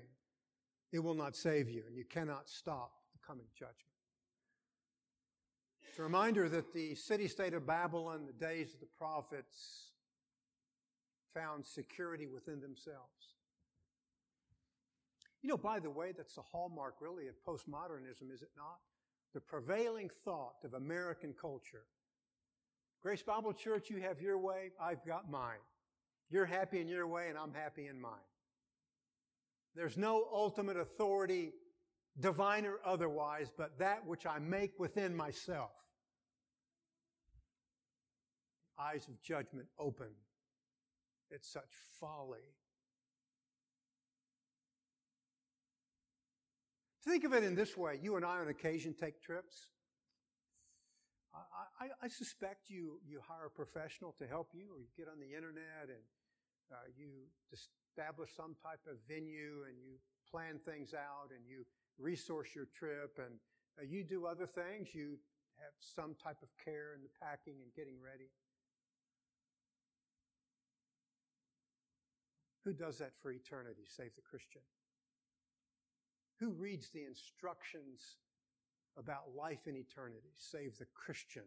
it 0.92 1.00
will 1.00 1.14
not 1.14 1.36
save 1.36 1.68
you, 1.68 1.82
and 1.86 1.96
you 1.96 2.04
cannot 2.04 2.48
stop 2.48 2.92
the 3.12 3.18
coming 3.26 3.46
judgment. 3.54 3.74
It's 5.88 5.98
a 5.98 6.02
reminder 6.02 6.48
that 6.48 6.72
the 6.72 6.94
city 6.94 7.28
state 7.28 7.54
of 7.54 7.66
Babylon, 7.66 8.26
the 8.26 8.32
days 8.32 8.74
of 8.74 8.80
the 8.80 8.86
prophets, 8.86 9.90
found 11.34 11.66
security 11.66 12.26
within 12.26 12.60
themselves. 12.60 13.36
You 15.42 15.48
know, 15.50 15.56
by 15.56 15.78
the 15.78 15.90
way, 15.90 16.12
that's 16.16 16.34
the 16.34 16.42
hallmark 16.42 16.96
really 17.00 17.28
of 17.28 17.34
postmodernism, 17.46 18.32
is 18.32 18.42
it 18.42 18.50
not? 18.56 18.78
The 19.34 19.40
prevailing 19.40 20.08
thought 20.24 20.54
of 20.64 20.74
American 20.74 21.34
culture. 21.38 21.84
Grace 23.02 23.22
Bible 23.22 23.52
Church, 23.52 23.90
you 23.90 24.00
have 24.00 24.20
your 24.20 24.38
way, 24.38 24.70
I've 24.80 25.04
got 25.06 25.30
mine. 25.30 25.58
You're 26.30 26.46
happy 26.46 26.80
in 26.80 26.88
your 26.88 27.06
way, 27.06 27.28
and 27.28 27.38
I'm 27.38 27.54
happy 27.54 27.86
in 27.86 28.00
mine. 28.00 28.12
There's 29.78 29.96
no 29.96 30.26
ultimate 30.34 30.76
authority, 30.76 31.52
divine 32.18 32.66
or 32.66 32.80
otherwise, 32.84 33.52
but 33.56 33.78
that 33.78 34.04
which 34.04 34.26
I 34.26 34.40
make 34.40 34.72
within 34.76 35.14
myself. 35.14 35.70
Eyes 38.76 39.06
of 39.06 39.22
judgment 39.22 39.68
open. 39.78 40.08
It's 41.30 41.48
such 41.48 41.70
folly 42.00 42.38
Think 47.08 47.24
of 47.24 47.32
it 47.32 47.42
in 47.42 47.54
this 47.54 47.74
way. 47.74 47.98
You 48.02 48.16
and 48.16 48.24
I 48.24 48.38
on 48.38 48.48
occasion 48.48 48.92
take 48.92 49.22
trips. 49.22 49.68
I, 51.32 51.86
I, 51.86 51.88
I, 52.02 52.08
suspect 52.08 52.68
you, 52.68 53.00
you 53.06 53.20
hire 53.26 53.46
a 53.46 53.50
professional 53.50 54.12
to 54.18 54.26
help 54.26 54.50
you, 54.52 54.74
or 54.74 54.80
you 54.80 54.88
get 54.94 55.08
on 55.08 55.18
the 55.18 55.34
internet 55.34 55.88
and 55.88 56.04
uh, 56.70 56.76
you 56.98 57.08
establish 57.98 58.30
some 58.36 58.54
type 58.62 58.80
of 58.88 58.96
venue 59.08 59.66
and 59.66 59.76
you 59.82 59.98
plan 60.30 60.58
things 60.64 60.94
out 60.94 61.30
and 61.34 61.40
you 61.48 61.64
resource 61.98 62.54
your 62.54 62.66
trip 62.72 63.18
and 63.18 63.34
uh, 63.78 63.82
you 63.82 64.04
do 64.04 64.24
other 64.24 64.46
things. 64.46 64.94
You 64.94 65.18
have 65.56 65.74
some 65.80 66.14
type 66.22 66.36
of 66.42 66.48
care 66.64 66.94
in 66.94 67.02
the 67.02 67.08
packing 67.20 67.54
and 67.60 67.74
getting 67.74 67.96
ready. 68.00 68.30
Who 72.64 72.72
does 72.72 72.98
that 72.98 73.12
for 73.20 73.32
eternity, 73.32 73.82
save 73.84 74.14
the 74.14 74.22
Christian? 74.22 74.62
Who 76.38 76.50
reads 76.50 76.90
the 76.90 77.04
instructions 77.04 78.18
about 78.96 79.34
life 79.36 79.66
in 79.66 79.74
eternity, 79.74 80.30
save 80.36 80.78
the 80.78 80.86
Christian? 80.94 81.44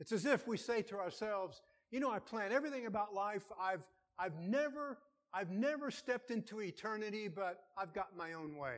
It's 0.00 0.12
as 0.12 0.26
if 0.26 0.48
we 0.48 0.56
say 0.56 0.82
to 0.82 0.96
ourselves, 0.96 1.62
you 1.90 2.00
know, 2.00 2.10
I 2.10 2.18
plan 2.18 2.52
everything 2.52 2.86
about 2.86 3.14
life. 3.14 3.44
I've, 3.60 3.82
I've 4.18 4.38
never, 4.40 4.98
I've 5.32 5.50
never 5.50 5.90
stepped 5.90 6.30
into 6.30 6.60
eternity, 6.60 7.28
but 7.28 7.64
I've 7.76 7.92
got 7.92 8.16
my 8.16 8.32
own 8.32 8.56
way. 8.56 8.76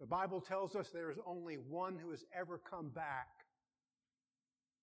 The 0.00 0.06
Bible 0.06 0.40
tells 0.40 0.76
us 0.76 0.90
there 0.90 1.10
is 1.10 1.18
only 1.26 1.56
one 1.56 1.98
who 1.98 2.10
has 2.10 2.24
ever 2.34 2.58
come 2.58 2.88
back, 2.88 3.28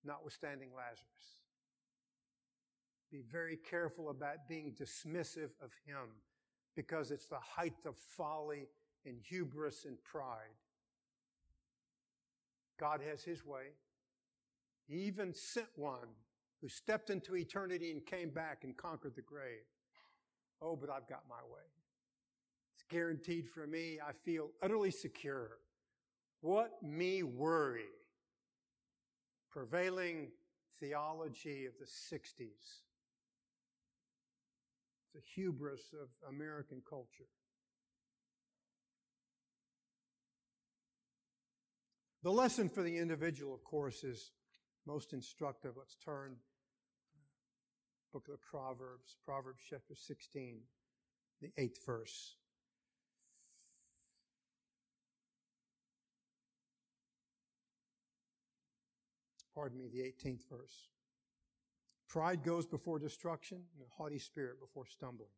notwithstanding 0.05 0.69
Lazarus. 0.75 1.01
Be 3.11 3.23
very 3.31 3.57
careful 3.57 4.09
about 4.09 4.47
being 4.49 4.75
dismissive 4.79 5.51
of 5.63 5.71
him 5.85 6.09
because 6.75 7.09
it's 7.09 7.27
the 7.27 7.39
height 7.39 7.85
of 7.85 7.95
folly 7.95 8.67
and 9.05 9.17
hubris 9.19 9.85
and 9.85 9.97
pride. 10.03 10.55
God 12.79 13.01
has 13.09 13.23
His 13.23 13.45
way. 13.45 13.73
He 14.87 14.99
even 15.03 15.33
sent 15.33 15.67
one 15.75 16.07
who 16.61 16.69
stepped 16.69 17.09
into 17.09 17.35
eternity 17.35 17.91
and 17.91 18.05
came 18.05 18.29
back 18.29 18.63
and 18.63 18.75
conquered 18.75 19.15
the 19.15 19.21
grave. 19.21 19.65
Oh, 20.61 20.75
but 20.75 20.89
I've 20.89 21.07
got 21.07 21.23
my 21.29 21.41
way. 21.51 21.61
It's 22.75 22.85
guaranteed 22.89 23.47
for 23.49 23.67
me. 23.67 23.99
I 24.05 24.11
feel 24.25 24.49
utterly 24.61 24.91
secure. 24.91 25.57
What 26.41 26.81
me 26.81 27.23
worry? 27.23 27.89
Prevailing 29.51 30.29
theology 30.79 31.65
of 31.65 31.73
the 31.79 31.85
60s 31.85 32.81
the 35.17 35.23
hubris 35.33 35.95
of 35.99 36.09
American 36.29 36.79
culture. 36.87 37.25
The 42.21 42.31
lesson 42.31 42.69
for 42.69 42.83
the 42.83 42.97
individual, 42.97 43.51
of 43.53 43.63
course, 43.63 44.03
is 44.03 44.31
most 44.85 45.13
instructive. 45.13 45.73
Let's 45.75 45.95
turn 45.95 46.35
book 48.11 48.25
of 48.27 48.33
the 48.33 48.37
Proverbs, 48.49 49.15
Proverbs 49.25 49.61
chapter 49.69 49.95
16, 49.95 50.59
the 51.41 51.51
eighth 51.57 51.85
verse. 51.85 52.35
Pardon 59.53 59.79
me, 59.79 59.87
the 59.91 59.99
18th 59.99 60.47
verse. 60.49 60.89
Pride 62.07 62.43
goes 62.43 62.65
before 62.65 62.99
destruction, 62.99 63.57
and 63.57 63.83
a 63.83 63.89
haughty 63.97 64.19
spirit 64.19 64.59
before 64.59 64.85
stumbling. 64.85 65.29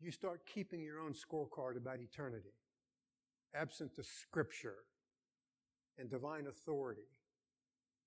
You 0.00 0.10
start 0.10 0.44
keeping 0.44 0.82
your 0.82 0.98
own 0.98 1.14
scorecard 1.14 1.76
about 1.78 2.00
eternity, 2.00 2.52
absent 3.54 3.96
the 3.96 4.04
scripture 4.04 4.84
and 5.98 6.10
divine 6.10 6.46
authority. 6.46 7.08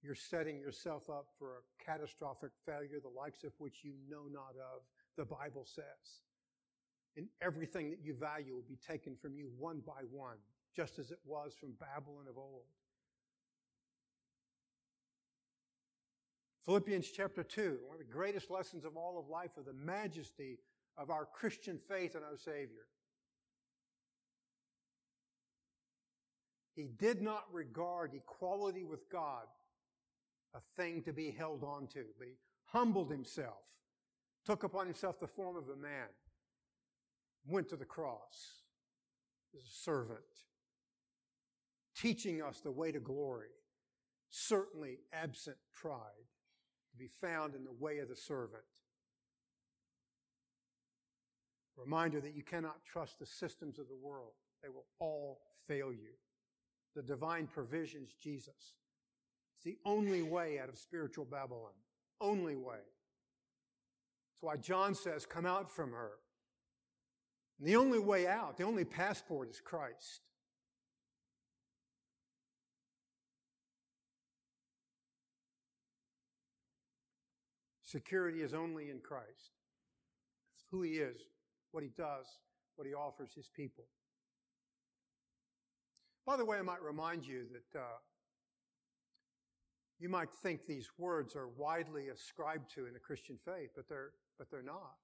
You're 0.03 0.15
setting 0.15 0.59
yourself 0.59 1.09
up 1.09 1.27
for 1.39 1.57
a 1.57 1.83
catastrophic 1.83 2.51
failure, 2.65 2.99
the 3.01 3.19
likes 3.19 3.43
of 3.43 3.51
which 3.57 3.83
you 3.83 3.93
know 4.09 4.23
not 4.31 4.55
of, 4.55 4.81
the 5.17 5.25
Bible 5.25 5.65
says. 5.65 6.21
And 7.15 7.27
everything 7.41 7.89
that 7.89 7.99
you 8.03 8.13
value 8.13 8.53
will 8.53 8.67
be 8.69 8.77
taken 8.87 9.15
from 9.15 9.35
you 9.35 9.49
one 9.57 9.81
by 9.85 10.03
one, 10.11 10.37
just 10.75 10.99
as 10.99 11.09
it 11.09 11.19
was 11.25 11.53
from 11.59 11.73
Babylon 11.79 12.25
of 12.29 12.37
old. 12.37 12.65
Philippians 16.63 17.09
chapter 17.09 17.43
2, 17.43 17.79
one 17.87 17.95
of 17.95 18.05
the 18.05 18.13
greatest 18.13 18.51
lessons 18.51 18.85
of 18.85 18.97
all 18.97 19.17
of 19.17 19.29
life 19.29 19.57
of 19.57 19.65
the 19.65 19.73
majesty 19.73 20.59
of 20.97 21.09
our 21.09 21.25
Christian 21.25 21.79
faith 21.79 22.15
in 22.15 22.23
our 22.23 22.37
Savior. 22.37 22.85
He 26.75 26.89
did 26.99 27.21
not 27.21 27.45
regard 27.51 28.13
equality 28.13 28.83
with 28.83 29.09
God 29.09 29.47
a 30.53 30.59
thing 30.75 31.01
to 31.03 31.13
be 31.13 31.31
held 31.31 31.63
on 31.63 31.87
to, 31.87 32.03
but 32.17 32.27
he 32.27 32.35
humbled 32.65 33.11
himself, 33.11 33.63
took 34.45 34.63
upon 34.63 34.85
himself 34.85 35.19
the 35.19 35.27
form 35.27 35.55
of 35.55 35.69
a 35.69 35.75
man, 35.75 36.07
went 37.45 37.69
to 37.69 37.75
the 37.75 37.85
cross 37.85 38.63
as 39.55 39.63
a 39.63 39.83
servant, 39.83 40.19
teaching 41.95 42.41
us 42.41 42.59
the 42.59 42.71
way 42.71 42.91
to 42.91 42.99
glory, 42.99 43.49
certainly 44.29 44.99
absent 45.13 45.57
pride, 45.73 46.27
to 46.91 46.97
be 46.97 47.07
found 47.21 47.55
in 47.55 47.63
the 47.63 47.71
way 47.71 47.99
of 47.99 48.09
the 48.09 48.15
servant. 48.15 48.63
Reminder 51.77 52.19
that 52.21 52.35
you 52.35 52.41
cannot 52.41 52.83
trust 52.85 53.19
the 53.19 53.25
systems 53.25 53.77
of 53.77 53.87
the 53.87 53.95
world. 53.95 54.31
They 54.63 54.69
will 54.69 54.87
all 54.99 55.41
fail 55.67 55.91
you. 55.93 56.15
The 56.95 57.03
divine 57.03 57.45
provision 57.45 58.01
is 58.03 58.13
Jesus. 58.13 58.73
It's 59.57 59.63
the 59.63 59.77
only 59.85 60.21
way 60.21 60.59
out 60.59 60.69
of 60.69 60.77
spiritual 60.77 61.25
Babylon. 61.25 61.71
Only 62.21 62.55
way. 62.55 62.75
That's 62.75 64.41
why 64.41 64.57
John 64.57 64.93
says, 64.93 65.25
come 65.25 65.47
out 65.47 65.71
from 65.71 65.91
her. 65.93 66.11
And 67.59 67.67
the 67.67 67.75
only 67.75 67.97
way 67.97 68.27
out, 68.27 68.57
the 68.57 68.65
only 68.65 68.85
passport 68.85 69.49
is 69.49 69.59
Christ. 69.59 70.21
Security 77.81 78.41
is 78.41 78.53
only 78.53 78.91
in 78.91 78.99
Christ. 78.99 79.53
It's 80.55 80.65
who 80.69 80.83
He 80.83 80.97
is, 80.97 81.17
what 81.71 81.83
He 81.83 81.89
does, 81.97 82.27
what 82.75 82.87
He 82.87 82.93
offers 82.93 83.33
His 83.33 83.49
people. 83.55 83.85
By 86.27 86.35
the 86.37 86.45
way, 86.45 86.57
I 86.59 86.61
might 86.61 86.83
remind 86.83 87.25
you 87.25 87.45
that 87.53 87.79
uh, 87.79 87.97
you 89.99 90.09
might 90.09 90.31
think 90.31 90.65
these 90.65 90.89
words 90.97 91.35
are 91.35 91.47
widely 91.47 92.09
ascribed 92.09 92.73
to 92.75 92.85
in 92.85 92.93
the 92.93 92.99
Christian 92.99 93.37
faith, 93.43 93.71
but 93.75 93.89
they're, 93.89 94.11
but 94.37 94.49
they're 94.51 94.61
not. 94.61 94.95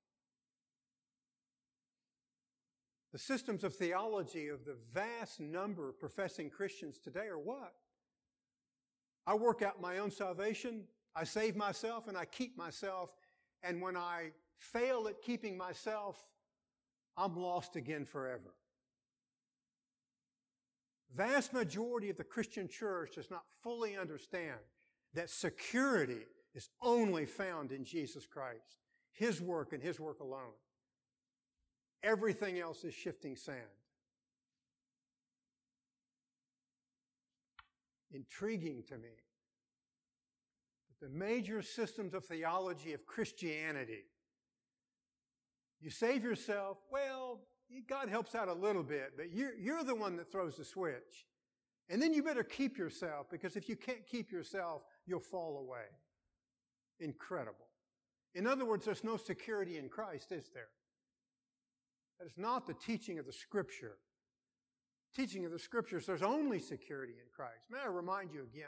The 3.12 3.20
systems 3.20 3.64
of 3.64 3.76
theology 3.76 4.48
of 4.48 4.66
the 4.66 4.78
vast 4.94 5.40
number 5.40 5.90
of 5.90 6.00
professing 6.00 6.50
Christians 6.50 6.98
today 6.98 7.28
are 7.28 7.38
what? 7.38 7.74
I 9.26 9.36
work 9.36 9.62
out 9.62 9.82
my 9.82 10.00
own 10.00 10.12
salvation, 10.12 10.84
I 11.16 11.24
save 11.24 11.56
myself, 11.56 12.08
and 12.08 12.18
I 12.18 12.26
keep 12.26 12.58
myself, 12.58 13.16
and 13.64 13.82
when 13.82 13.96
I 13.96 14.32
fail 14.58 15.08
at 15.08 15.22
keeping 15.22 15.58
myself, 15.58 16.24
I'm 17.16 17.36
lost 17.36 17.76
again 17.76 18.06
forever. 18.06 18.56
Vast 21.16 21.54
majority 21.54 22.10
of 22.10 22.18
the 22.18 22.24
Christian 22.24 22.68
church 22.68 23.16
does 23.16 23.30
not 23.30 23.44
fully 23.62 23.96
understand 23.96 24.58
that 25.14 25.30
security 25.30 26.26
is 26.56 26.70
only 26.82 27.26
found 27.26 27.72
in 27.72 27.84
Jesus 27.84 28.26
Christ, 28.26 28.78
His 29.12 29.42
work 29.42 29.74
and 29.74 29.82
His 29.82 30.00
work 30.00 30.20
alone. 30.20 30.54
Everything 32.04 32.60
else 32.60 32.84
is 32.84 32.94
shifting 32.94 33.36
sand. 33.36 33.60
Intriguing 38.12 38.84
to 38.90 38.98
me 38.98 39.10
that 40.90 41.08
the 41.08 41.18
major 41.18 41.62
systems 41.62 42.14
of 42.14 42.26
theology 42.26 42.94
of 42.94 43.06
Christianity, 43.06 44.04
you 45.80 45.90
save 45.90 46.24
yourself, 46.24 46.78
well, 46.92 47.40
God 47.88 48.10
helps 48.10 48.36
out 48.36 48.50
a 48.50 48.54
little 48.54 48.84
bit, 48.84 49.14
but 49.18 49.32
you're, 49.34 49.56
you're 49.56 49.84
the 49.84 49.96
one 49.96 50.16
that 50.18 50.32
throws 50.32 50.58
the 50.58 50.66
switch. 50.66 51.26
And 51.90 52.02
then 52.02 52.14
you 52.14 52.24
better 52.24 52.44
keep 52.44 52.78
yourself 52.78 53.28
because 53.32 53.56
if 53.56 53.68
you 53.68 53.76
can't 53.76 54.06
keep 54.08 54.32
yourself, 54.32 54.84
you'll 55.06 55.20
fall 55.20 55.58
away. 55.58 55.86
Incredible. 57.00 57.68
In 58.36 58.48
other 58.48 58.66
words, 58.66 58.86
there's 58.86 59.04
no 59.04 59.18
security 59.18 59.78
in 59.78 59.90
Christ, 59.90 60.32
is 60.32 60.50
there? 60.54 60.70
That 62.20 62.26
is 62.26 62.38
not 62.38 62.66
the 62.66 62.74
teaching 62.74 63.20
of 63.20 63.26
the 63.26 63.34
Scripture. 63.34 63.98
Teaching 65.16 65.46
of 65.46 65.52
the 65.52 65.60
Scriptures, 65.60 66.06
there's 66.06 66.24
only 66.24 66.60
security 66.60 67.14
in 67.14 67.30
Christ. 67.36 67.66
May 67.70 67.80
I 67.80 67.88
remind 67.88 68.32
you 68.32 68.48
again, 68.52 68.66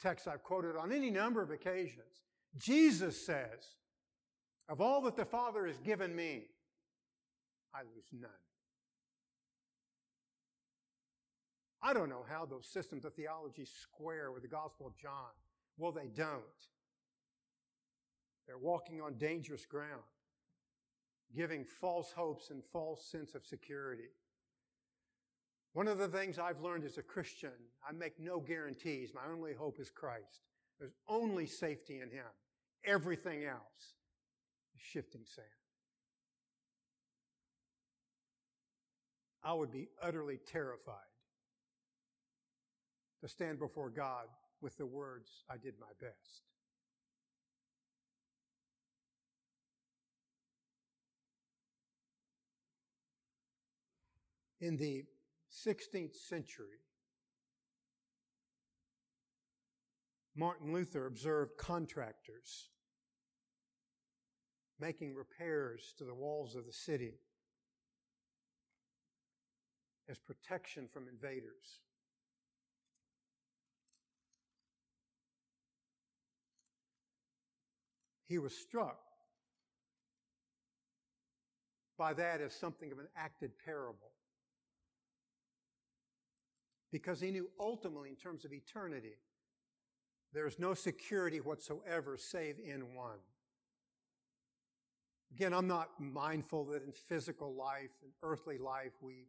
text 0.00 0.26
I've 0.26 0.42
quoted 0.42 0.76
on 0.76 0.92
any 0.92 1.10
number 1.10 1.42
of 1.42 1.50
occasions. 1.50 2.22
Jesus 2.56 3.24
says, 3.24 3.76
Of 4.68 4.80
all 4.80 5.02
that 5.02 5.16
the 5.16 5.24
Father 5.24 5.66
has 5.66 5.78
given 5.78 6.14
me, 6.14 6.44
I 7.74 7.80
lose 7.80 8.06
none. 8.12 8.30
I 11.82 11.92
don't 11.92 12.08
know 12.08 12.24
how 12.28 12.46
those 12.46 12.66
systems 12.66 13.04
of 13.04 13.14
theology 13.14 13.64
square 13.64 14.30
with 14.30 14.42
the 14.42 14.48
Gospel 14.48 14.86
of 14.86 14.96
John. 14.96 15.32
Well, 15.76 15.90
they 15.90 16.08
don't. 16.14 16.42
They're 18.46 18.58
walking 18.58 19.00
on 19.00 19.14
dangerous 19.14 19.66
ground, 19.66 20.02
giving 21.34 21.64
false 21.64 22.12
hopes 22.12 22.50
and 22.50 22.62
false 22.72 23.04
sense 23.04 23.34
of 23.34 23.44
security. 23.44 24.10
One 25.72 25.88
of 25.88 25.98
the 25.98 26.08
things 26.08 26.38
I've 26.38 26.60
learned 26.60 26.84
as 26.84 26.98
a 26.98 27.02
Christian, 27.02 27.52
I 27.88 27.92
make 27.92 28.20
no 28.20 28.38
guarantees. 28.38 29.12
My 29.14 29.32
only 29.32 29.54
hope 29.54 29.80
is 29.80 29.90
Christ. 29.90 30.42
There's 30.78 30.94
only 31.08 31.46
safety 31.46 31.96
in 31.96 32.10
Him. 32.10 32.26
Everything 32.84 33.44
else 33.44 33.94
is 34.74 34.82
shifting 34.82 35.22
sand. 35.24 35.46
I 39.42 39.54
would 39.54 39.72
be 39.72 39.88
utterly 40.00 40.38
terrified 40.46 41.11
to 43.22 43.28
stand 43.28 43.58
before 43.58 43.88
God 43.88 44.26
with 44.60 44.76
the 44.76 44.86
words, 44.86 45.44
I 45.48 45.56
did 45.56 45.74
my 45.80 45.86
best. 46.00 46.42
In 54.60 54.76
the 54.76 55.04
16th 55.52 56.16
century, 56.16 56.82
Martin 60.34 60.72
Luther 60.72 61.06
observed 61.06 61.56
contractors 61.58 62.70
making 64.80 65.14
repairs 65.14 65.94
to 65.98 66.04
the 66.04 66.14
walls 66.14 66.56
of 66.56 66.66
the 66.66 66.72
city 66.72 67.14
as 70.08 70.18
protection 70.18 70.88
from 70.92 71.04
invaders. 71.08 71.80
He 78.32 78.38
was 78.38 78.56
struck 78.56 78.98
by 81.98 82.14
that 82.14 82.40
as 82.40 82.54
something 82.54 82.90
of 82.90 82.98
an 82.98 83.08
acted 83.14 83.50
parable. 83.62 84.08
Because 86.90 87.20
he 87.20 87.30
knew 87.30 87.50
ultimately, 87.60 88.08
in 88.08 88.16
terms 88.16 88.46
of 88.46 88.54
eternity, 88.54 89.18
there 90.32 90.46
is 90.46 90.58
no 90.58 90.72
security 90.72 91.40
whatsoever 91.42 92.16
save 92.16 92.56
in 92.58 92.94
one. 92.94 93.18
Again, 95.34 95.52
I'm 95.52 95.68
not 95.68 95.90
mindful 96.00 96.64
that 96.68 96.84
in 96.84 96.92
physical 96.92 97.54
life 97.54 97.90
and 98.02 98.12
earthly 98.22 98.56
life 98.56 98.92
we 99.02 99.26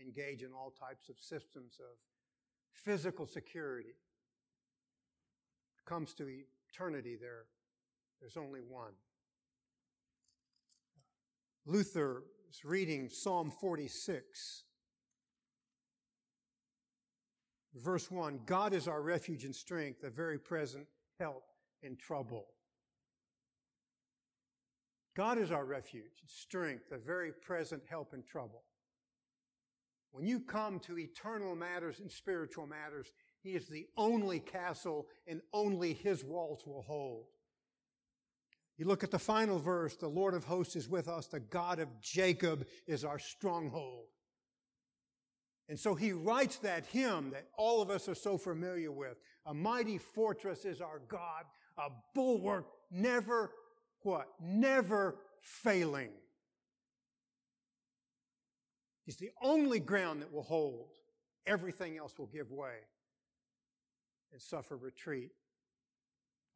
engage 0.00 0.44
in 0.44 0.52
all 0.52 0.70
types 0.70 1.08
of 1.08 1.18
systems 1.18 1.80
of 1.80 1.96
physical 2.70 3.26
security. 3.26 3.96
It 5.76 5.84
comes 5.86 6.14
to 6.14 6.28
eternity, 6.70 7.16
there, 7.20 7.46
there's 8.24 8.42
only 8.42 8.60
one. 8.60 8.92
Luther 11.66 12.22
is 12.48 12.64
reading 12.64 13.10
Psalm 13.10 13.50
46. 13.50 14.62
Verse 17.74 18.10
1 18.10 18.40
God 18.46 18.72
is 18.72 18.88
our 18.88 19.02
refuge 19.02 19.44
and 19.44 19.54
strength, 19.54 20.04
a 20.04 20.08
very 20.08 20.38
present 20.38 20.86
help 21.20 21.42
in 21.82 21.96
trouble. 21.96 22.46
God 25.14 25.36
is 25.36 25.52
our 25.52 25.66
refuge 25.66 26.22
and 26.22 26.30
strength, 26.30 26.92
a 26.92 26.98
very 26.98 27.30
present 27.30 27.82
help 27.90 28.14
in 28.14 28.22
trouble. 28.22 28.62
When 30.12 30.24
you 30.24 30.40
come 30.40 30.80
to 30.80 30.98
eternal 30.98 31.54
matters 31.54 32.00
and 32.00 32.10
spiritual 32.10 32.66
matters, 32.66 33.12
He 33.42 33.50
is 33.50 33.68
the 33.68 33.86
only 33.98 34.40
castle 34.40 35.08
and 35.26 35.42
only 35.52 35.92
His 35.92 36.24
walls 36.24 36.62
will 36.66 36.82
hold. 36.82 37.26
You 38.76 38.86
look 38.86 39.04
at 39.04 39.10
the 39.10 39.18
final 39.18 39.58
verse, 39.58 39.96
the 39.96 40.08
Lord 40.08 40.34
of 40.34 40.44
hosts 40.44 40.74
is 40.74 40.88
with 40.88 41.08
us, 41.08 41.26
the 41.26 41.40
God 41.40 41.78
of 41.78 41.88
Jacob 42.00 42.66
is 42.86 43.04
our 43.04 43.18
stronghold. 43.18 44.06
And 45.68 45.78
so 45.78 45.94
he 45.94 46.12
writes 46.12 46.56
that 46.56 46.84
hymn 46.86 47.30
that 47.30 47.46
all 47.56 47.80
of 47.80 47.88
us 47.88 48.08
are 48.08 48.14
so 48.14 48.36
familiar 48.36 48.92
with. 48.92 49.16
A 49.46 49.54
mighty 49.54 49.98
fortress 49.98 50.64
is 50.64 50.80
our 50.80 51.00
God, 51.08 51.44
a 51.78 51.88
bulwark 52.14 52.66
never 52.90 53.50
what? 54.04 54.28
Never 54.40 55.16
failing. 55.40 56.10
He's 59.04 59.16
the 59.16 59.30
only 59.42 59.80
ground 59.80 60.22
that 60.22 60.32
will 60.32 60.42
hold. 60.42 60.90
Everything 61.46 61.98
else 61.98 62.18
will 62.18 62.26
give 62.26 62.50
way 62.50 62.76
and 64.32 64.40
suffer 64.40 64.76
retreat, 64.76 65.30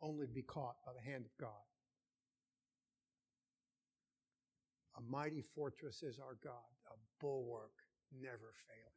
only 0.00 0.26
to 0.26 0.32
be 0.32 0.42
caught 0.42 0.76
by 0.84 0.92
the 0.92 1.10
hand 1.10 1.24
of 1.24 1.30
God. 1.38 1.50
A 4.99 5.11
mighty 5.11 5.42
fortress 5.42 6.03
is 6.03 6.18
our 6.18 6.36
God, 6.42 6.53
a 6.88 6.96
bulwark 7.20 7.70
never 8.20 8.53
failing. 8.66 8.88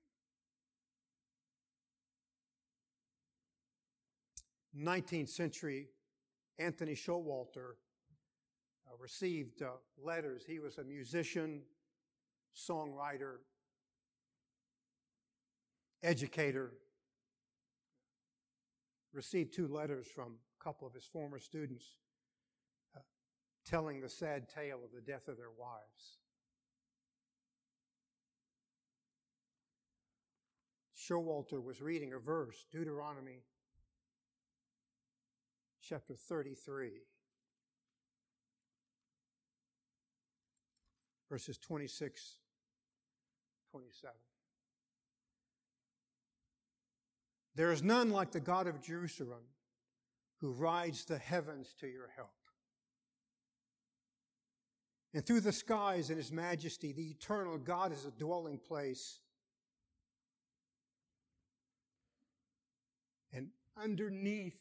19th 4.76 5.30
century 5.30 5.90
Anthony 6.58 6.94
Showalter 6.94 7.76
uh, 8.88 8.96
received 9.00 9.62
uh, 9.62 9.72
letters. 10.02 10.44
He 10.48 10.60
was 10.60 10.78
a 10.78 10.84
musician, 10.84 11.62
songwriter, 12.56 13.38
educator. 16.04 16.72
Received 19.14 19.54
two 19.54 19.68
letters 19.68 20.08
from 20.08 20.38
a 20.60 20.64
couple 20.64 20.88
of 20.88 20.94
his 20.94 21.06
former 21.06 21.38
students 21.38 21.98
telling 23.66 24.02
the 24.02 24.10
sad 24.10 24.50
tale 24.50 24.80
of 24.84 24.92
the 24.94 25.02
death 25.02 25.28
of 25.28 25.38
their 25.38 25.52
wives. 25.58 26.18
Showalter 30.98 31.64
was 31.64 31.82
reading 31.82 32.14
a 32.14 32.20
verse, 32.20 32.66
Deuteronomy 32.72 33.44
chapter 35.82 36.14
33, 36.14 36.92
verses 41.30 41.58
26, 41.58 42.38
27. 43.72 44.16
There 47.56 47.72
is 47.72 47.84
none 47.84 48.12
like 48.12 48.32
the 48.32 48.40
God 48.40 48.68
of 48.68 48.82
Jeshurun 48.82 49.48
who 50.40 50.52
rides 50.52 51.06
the 51.06 51.18
heavens 51.18 51.74
to 51.80 51.88
your 51.88 52.10
help. 52.16 52.32
And 55.14 55.26
through 55.26 55.42
the 55.42 55.52
skies 55.52 56.10
in 56.10 56.18
his 56.18 56.32
majesty, 56.32 56.94
the 56.94 57.10
eternal 57.10 57.58
God 57.58 57.92
is 57.92 58.06
a 58.06 58.12
dwelling 58.12 58.58
place. 58.58 59.20
And 63.34 63.50
underneath 63.82 64.60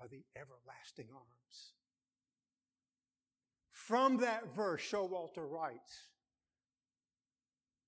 are 0.00 0.08
the 0.08 0.22
everlasting 0.36 1.08
arms. 1.12 1.72
From 3.72 4.18
that 4.18 4.54
verse, 4.54 4.82
Showalter 4.82 5.48
writes, 5.48 6.02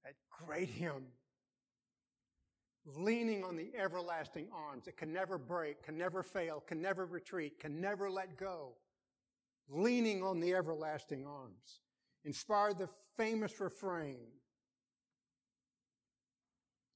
that 0.04 0.14
great 0.30 0.68
hymn, 0.68 1.06
leaning 2.96 3.44
on 3.44 3.56
the 3.56 3.70
everlasting 3.76 4.48
arms 4.54 4.86
that 4.86 4.96
can 4.96 5.12
never 5.12 5.38
break, 5.38 5.82
can 5.82 5.98
never 5.98 6.22
fail, 6.22 6.62
can 6.66 6.80
never 6.80 7.04
retreat, 7.04 7.60
can 7.60 7.80
never 7.80 8.10
let 8.10 8.38
go, 8.38 8.74
leaning 9.68 10.22
on 10.22 10.40
the 10.40 10.54
everlasting 10.54 11.26
arms, 11.26 11.80
inspired 12.24 12.78
the 12.78 12.88
famous 13.16 13.60
refrain, 13.60 14.26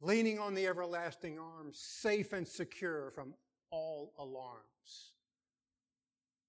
leaning 0.00 0.38
on 0.38 0.54
the 0.54 0.66
everlasting 0.66 1.38
arms, 1.38 1.78
safe 1.78 2.32
and 2.32 2.46
secure 2.46 3.10
from 3.10 3.34
all 3.70 4.12
alarms. 4.18 5.12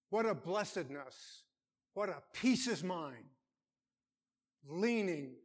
What 0.10 0.26
a 0.26 0.36
blessedness. 0.36 1.44
What 1.94 2.10
a 2.10 2.22
peace 2.34 2.68
is 2.68 2.84
mine. 2.84 3.26
Leaning 4.68 5.36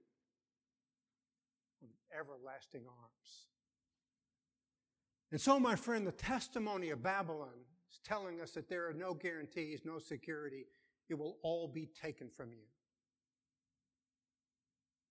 on 1.82 1.88
everlasting 2.18 2.82
arms. 2.86 3.46
And 5.30 5.40
so, 5.40 5.60
my 5.60 5.76
friend, 5.76 6.06
the 6.06 6.12
testimony 6.12 6.90
of 6.90 7.02
Babylon 7.02 7.48
telling 8.04 8.40
us 8.40 8.52
that 8.52 8.68
there 8.68 8.88
are 8.88 8.92
no 8.92 9.14
guarantees, 9.14 9.80
no 9.84 9.98
security. 9.98 10.66
It 11.08 11.18
will 11.18 11.36
all 11.42 11.68
be 11.68 11.86
taken 11.86 12.28
from 12.28 12.52
you. 12.52 12.66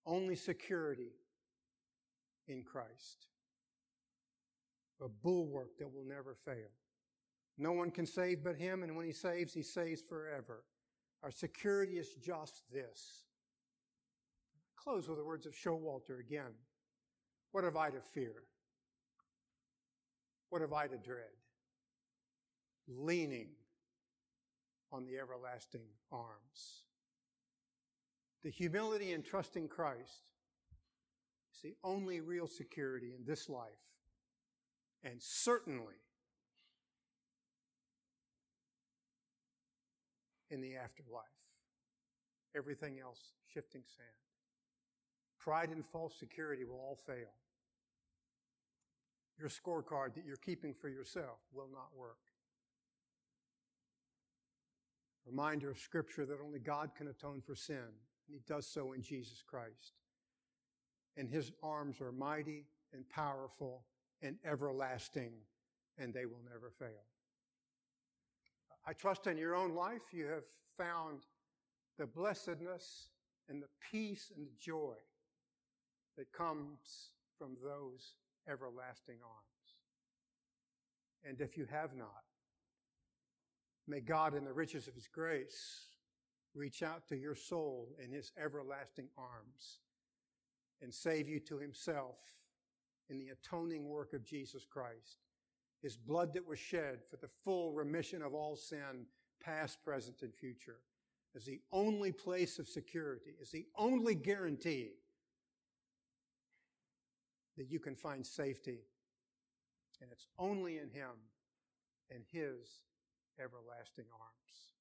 Only 0.06 0.36
security 0.36 1.12
in 2.46 2.62
Christ. 2.62 3.26
A 5.02 5.08
bulwark 5.08 5.76
that 5.78 5.92
will 5.92 6.04
never 6.04 6.34
fail. 6.44 6.70
No 7.58 7.72
one 7.72 7.90
can 7.90 8.06
save 8.06 8.42
but 8.44 8.56
him, 8.56 8.82
and 8.82 8.96
when 8.96 9.04
he 9.04 9.12
saves, 9.12 9.52
he 9.52 9.62
saves 9.62 10.00
forever. 10.00 10.64
Our 11.22 11.30
security 11.32 11.98
is 11.98 12.14
just 12.14 12.62
this. 12.72 13.24
close 14.76 15.08
with 15.08 15.18
the 15.18 15.24
words 15.24 15.44
of 15.44 15.52
Showalter 15.52 16.20
again. 16.20 16.54
What 17.52 17.64
have 17.64 17.76
I 17.76 17.90
to 17.90 18.00
fear? 18.00 18.44
What 20.50 20.62
have 20.62 20.72
I 20.72 20.86
to 20.86 20.96
dread? 20.96 21.37
Leaning 22.88 23.48
on 24.90 25.04
the 25.04 25.18
everlasting 25.18 25.84
arms. 26.10 26.84
The 28.42 28.50
humility 28.50 29.12
and 29.12 29.24
trusting 29.24 29.68
Christ 29.68 30.22
is 31.54 31.60
the 31.62 31.74
only 31.84 32.20
real 32.20 32.46
security 32.46 33.12
in 33.14 33.24
this 33.26 33.48
life, 33.48 33.68
and 35.02 35.20
certainly 35.20 35.96
in 40.50 40.60
the 40.60 40.76
afterlife. 40.76 41.24
Everything 42.56 42.98
else, 43.00 43.20
shifting 43.52 43.82
sand. 43.86 44.08
Pride 45.38 45.70
and 45.70 45.84
false 45.84 46.14
security 46.18 46.64
will 46.64 46.76
all 46.76 46.98
fail. 47.06 47.34
Your 49.38 49.48
scorecard 49.48 50.14
that 50.14 50.24
you're 50.26 50.36
keeping 50.36 50.74
for 50.74 50.88
yourself 50.88 51.38
will 51.52 51.68
not 51.70 51.88
work. 51.96 52.18
Reminder 55.30 55.70
of 55.70 55.78
Scripture 55.78 56.24
that 56.26 56.38
only 56.44 56.58
God 56.58 56.90
can 56.96 57.08
atone 57.08 57.42
for 57.44 57.54
sin, 57.54 57.76
and 57.76 58.34
He 58.34 58.40
does 58.46 58.66
so 58.66 58.92
in 58.92 59.02
Jesus 59.02 59.42
Christ. 59.46 59.94
And 61.16 61.28
His 61.28 61.52
arms 61.62 62.00
are 62.00 62.12
mighty 62.12 62.66
and 62.92 63.08
powerful 63.08 63.84
and 64.22 64.36
everlasting, 64.44 65.32
and 65.98 66.14
they 66.14 66.26
will 66.26 66.42
never 66.50 66.70
fail. 66.78 67.04
I 68.86 68.92
trust 68.92 69.26
in 69.26 69.36
your 69.36 69.54
own 69.54 69.74
life 69.74 70.12
you 70.12 70.26
have 70.26 70.44
found 70.76 71.20
the 71.98 72.06
blessedness 72.06 73.08
and 73.48 73.62
the 73.62 73.68
peace 73.90 74.32
and 74.34 74.46
the 74.46 74.56
joy 74.58 74.94
that 76.16 76.32
comes 76.32 77.10
from 77.38 77.56
those 77.62 78.14
everlasting 78.48 79.18
arms. 79.22 79.48
And 81.24 81.40
if 81.40 81.58
you 81.58 81.66
have 81.70 81.94
not, 81.94 82.24
may 83.88 84.00
God, 84.00 84.34
in 84.34 84.44
the 84.44 84.52
riches 84.52 84.86
of 84.86 84.94
His 84.94 85.08
grace, 85.08 85.86
reach 86.54 86.82
out 86.82 87.06
to 87.08 87.16
your 87.16 87.34
soul 87.34 87.88
in 88.02 88.12
His 88.12 88.32
everlasting 88.42 89.08
arms 89.16 89.80
and 90.82 90.92
save 90.92 91.28
you 91.28 91.40
to 91.40 91.58
Himself 91.58 92.18
in 93.10 93.18
the 93.18 93.28
atoning 93.28 93.88
work 93.88 94.12
of 94.12 94.24
Jesus 94.24 94.64
Christ 94.64 95.18
his 95.80 95.96
blood 95.96 96.34
that 96.34 96.46
was 96.46 96.58
shed 96.58 97.00
for 97.08 97.16
the 97.16 97.28
full 97.28 97.72
remission 97.72 98.22
of 98.22 98.34
all 98.34 98.56
sin, 98.56 99.06
past, 99.42 99.82
present, 99.84 100.22
and 100.22 100.34
future, 100.34 100.80
is 101.34 101.44
the 101.44 101.60
only 101.72 102.10
place 102.10 102.58
of 102.58 102.68
security, 102.68 103.34
is 103.40 103.50
the 103.50 103.66
only 103.76 104.14
guarantee 104.14 104.92
that 107.56 107.70
you 107.70 107.78
can 107.78 107.94
find 107.94 108.26
safety. 108.26 108.80
And 110.00 110.10
it's 110.12 110.26
only 110.38 110.78
in 110.78 110.90
him 110.90 111.10
and 112.10 112.24
his 112.30 112.82
everlasting 113.40 114.06
arms. 114.12 114.77